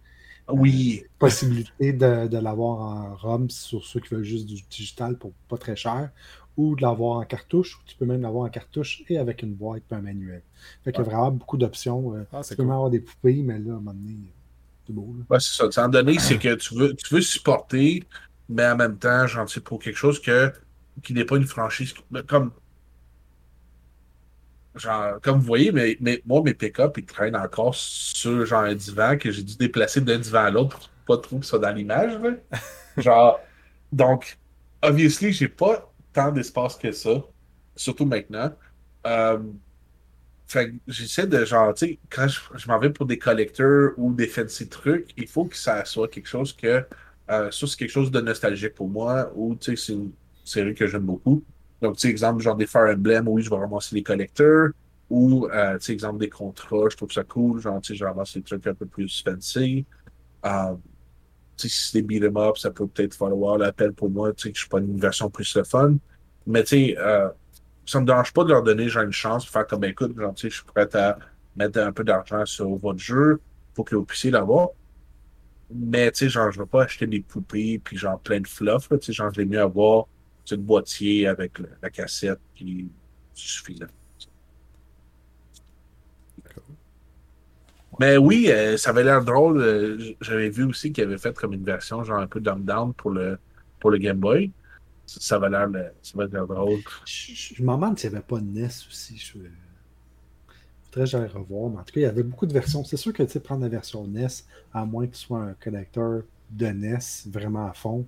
[0.50, 5.34] Oui, Possibilité de, de l'avoir en ROM sur ceux qui veulent juste du digital pour
[5.50, 6.10] pas très cher,
[6.58, 9.54] ou de l'avoir en cartouche, ou tu peux même l'avoir en cartouche et avec une
[9.56, 10.44] boîte et un manuel.
[10.84, 12.16] Fait qu'il y a vraiment beaucoup d'options.
[12.16, 12.68] euh, Ah, tu c'est peux cool.
[12.68, 14.18] même avoir des poupées, mais là, à un moment donné,
[14.86, 15.16] c'est beau.
[15.30, 15.68] Ouais, c'est ça.
[15.68, 18.04] T'sais, en donné, c'est que tu veux, tu veux supporter,
[18.48, 20.54] mais en même temps, genre, c'est pour quelque chose que,
[21.04, 21.94] qui n'est pas une franchise.
[22.12, 22.54] mais Comme,
[24.76, 28.76] genre, comme vous voyez, mais, mais moi, mes pick-up, ils traînent encore sur genre un
[28.76, 31.72] divan que j'ai dû déplacer d'un divan à l'autre pour pas trop que ça dans
[31.74, 32.20] l'image.
[32.98, 33.40] Genre,
[33.92, 34.38] donc,
[34.82, 37.24] obviously, j'ai pas tant d'espace que ça,
[37.76, 38.52] surtout maintenant.
[39.06, 39.38] Euh,
[40.88, 44.68] j'essaie de genre, tu sais, quand je, m'en vais pour des collecteurs ou des fancy
[44.68, 46.84] trucs, il faut que ça soit quelque chose que,
[47.30, 50.12] euh, soit c'est quelque chose de nostalgique pour moi ou, tu sais, c'est une
[50.44, 51.44] série que j'aime beaucoup.
[51.82, 54.72] Donc, tu sais, exemple, genre des Fire Emblem, oui, je vais ramasser les collecteurs
[55.12, 58.06] ou, euh, tu sais, exemple, des contrats, je trouve ça cool, genre, tu sais, je
[58.06, 59.86] ramasse des trucs un peu plus fancy.
[60.46, 60.76] Euh,
[61.58, 64.56] si c'est beat 'em up, ça peut peut-être falloir l'appel pour moi, tu sais, que
[64.56, 65.98] je suis pas une version plus le fun.
[66.46, 67.30] Mais, tu sais, euh,
[67.86, 70.18] ça me dérange pas de leur donner genre une chance de faire comme ben, écoute,
[70.18, 71.18] genre, tu sais, je suis prêt à
[71.56, 73.42] mettre un peu d'argent sur votre jeu
[73.74, 74.70] pour que vous puissiez l'avoir.
[75.70, 78.90] Mais tu sais, genre, je veux pas acheter des poupées puis genre plein de fluff.
[78.90, 80.08] Tu sais, genre, je l'ai mieux avoir
[80.46, 82.90] tu le boîtier avec la cassette puis
[83.34, 83.88] suffisant.
[88.00, 89.58] Mais oui, euh, ça avait l'air drôle.
[89.60, 92.94] euh, J'avais vu aussi qu'il avait fait comme une version genre un peu dumb down
[92.94, 93.38] pour le
[93.80, 94.52] pour le Game Boy.
[95.06, 95.68] Ça, ça avait l'air
[96.48, 96.80] drôle.
[97.06, 99.18] Je, je- je me demande s'il n'y avait pas de NES aussi.
[99.18, 99.34] Je
[100.92, 101.70] que j'aille revoir.
[101.70, 102.84] Mais en tout cas, il y avait beaucoup de versions.
[102.84, 104.28] C'est sûr que tu sais, prendre la version NES,
[104.74, 108.08] à moins que tu sois un collecteur de NES vraiment à fond,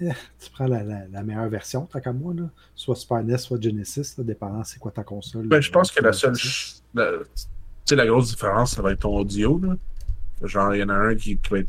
[0.00, 2.50] eh, tu prends la, la- la meilleure version, tant qu'à moi, là.
[2.74, 5.46] soit Super NES, soit Genesis, là, dépendant c'est quoi ta console.
[5.46, 6.34] Ben, je pense euh, que la seule.
[7.84, 9.60] Sais, la grosse différence, ça va être ton audio.
[9.62, 9.76] Là.
[10.46, 11.68] Genre, il y en a un qui, qui va être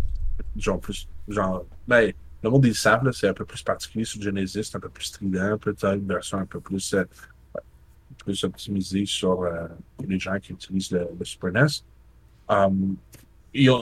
[0.57, 2.11] genre plus genre, ben,
[2.43, 5.57] le monde des savent, c'est un peu plus particulier sur Genesis, un peu plus strident,
[5.57, 7.03] peut-être une version un peu plus, euh,
[8.17, 9.67] plus optimisée sur euh,
[10.07, 11.67] les gens qui utilisent le, Super NES.
[12.49, 12.95] Um,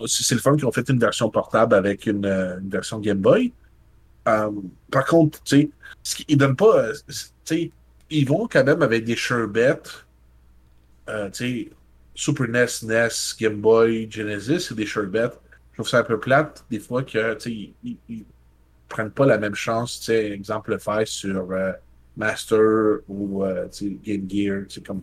[0.08, 3.54] c'est le fun qu'ils ont fait une version portable avec une, une version Game Boy.
[4.26, 5.72] Um, par contre, tu
[6.04, 7.14] sais, ils donnent pas, tu
[7.46, 7.72] sais,
[8.10, 10.06] ils vont quand même avec des sherbettes,
[11.08, 11.72] euh, tu sais,
[12.20, 15.40] Super NES, NES, Game Boy, Genesis, c'est des sherbettes.
[15.72, 18.26] Je trouve ça un peu plate, des fois, que, ils,
[18.90, 21.72] prennent pas la même chance, tu sais, exemple, le faire sur euh,
[22.18, 23.70] Master ou, euh,
[24.04, 25.00] Game Gear, tu comme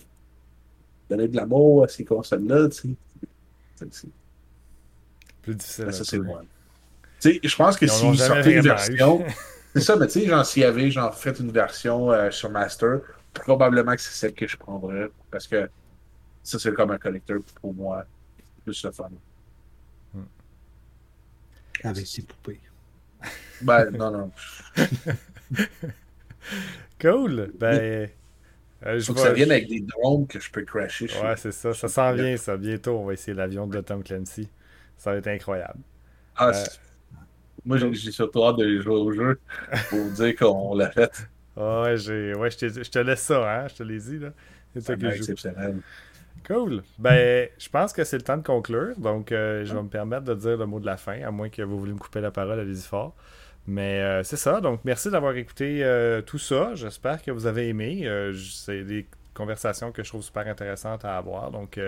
[1.09, 2.95] donner de l'amour à ces consoles-là, tu
[3.91, 4.09] sais.
[5.41, 5.85] Plus difficile.
[5.87, 6.43] Ben, ça, c'est moi.
[7.19, 9.25] Tu sais, je pense que s'ils sortaient une version.
[9.75, 12.51] C'est ça, mais tu sais, genre, s'il y avait genre, fait une version euh, sur
[12.51, 13.01] Master,
[13.35, 15.11] probablement que c'est celle que je prendrais.
[15.31, 15.69] Parce que
[16.47, 18.05] ça, c'est comme un collecteur pour moi.
[18.65, 19.11] Plus le fun.
[21.83, 22.61] Avec ses poupées.
[23.61, 24.31] Ben, non, non.
[27.01, 27.53] cool.
[27.59, 28.09] Ben.
[28.85, 31.07] Euh, Faut que ça vienne avec des drones que je peux crasher.
[31.23, 31.75] Ouais, c'est ça.
[31.75, 32.57] Ça s'en vient, ça.
[32.57, 34.49] Bientôt, on va essayer l'avion de Tom Clancy.
[34.97, 35.81] Ça va être incroyable.
[36.37, 36.65] Ah, euh,
[37.65, 39.41] moi, j'ai surtout hâte de jouer au jeu
[39.91, 41.29] pour vous dire qu'on l'a fait.
[41.57, 42.35] ouais, j'ai...
[42.35, 43.69] ouais je, je, te laisse ça, hein?
[43.69, 44.33] Je te l'ai dit, là.
[44.75, 45.81] C'est ça que exceptionnel.
[46.47, 46.85] Cool.
[46.99, 48.97] Ben, je pense que c'est le temps de conclure.
[48.99, 51.49] Donc, euh, je vais me permettre de dire le mot de la fin, à moins
[51.49, 53.17] que vous vouliez me couper la parole, allez-y fort.
[53.67, 54.61] Mais euh, c'est ça.
[54.61, 56.75] Donc, merci d'avoir écouté euh, tout ça.
[56.75, 58.09] J'espère que vous avez aimé.
[58.39, 61.51] c'est des conversations que je trouve super intéressantes à avoir.
[61.51, 61.81] Donc,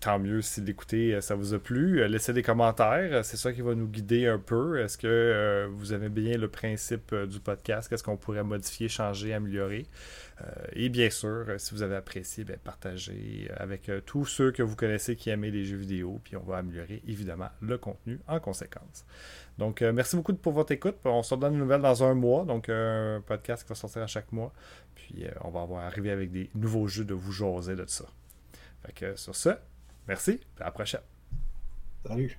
[0.00, 2.08] tant mieux si l'écouter, ça vous a plu.
[2.08, 4.80] Laissez des commentaires, c'est ça qui va nous guider un peu.
[4.80, 7.90] Est-ce que vous avez bien le principe du podcast?
[7.90, 9.84] Qu'est-ce qu'on pourrait modifier, changer, améliorer?
[10.72, 15.16] Et bien sûr, si vous avez apprécié, ben, partagez avec tous ceux que vous connaissez
[15.16, 19.06] qui aiment les jeux vidéo, puis on va améliorer évidemment le contenu en conséquence.
[19.56, 20.96] Donc, merci beaucoup pour votre écoute.
[21.04, 24.06] On se redonne une nouvelle dans un mois, donc un podcast qui va sortir à
[24.06, 24.52] chaque mois.
[24.94, 28.04] Puis on va avoir avec des nouveaux jeux de vous jaser de ça.
[28.84, 29.50] Fait que sur ce,
[30.08, 31.00] Merci, à la prochaine.
[32.06, 32.38] Salut.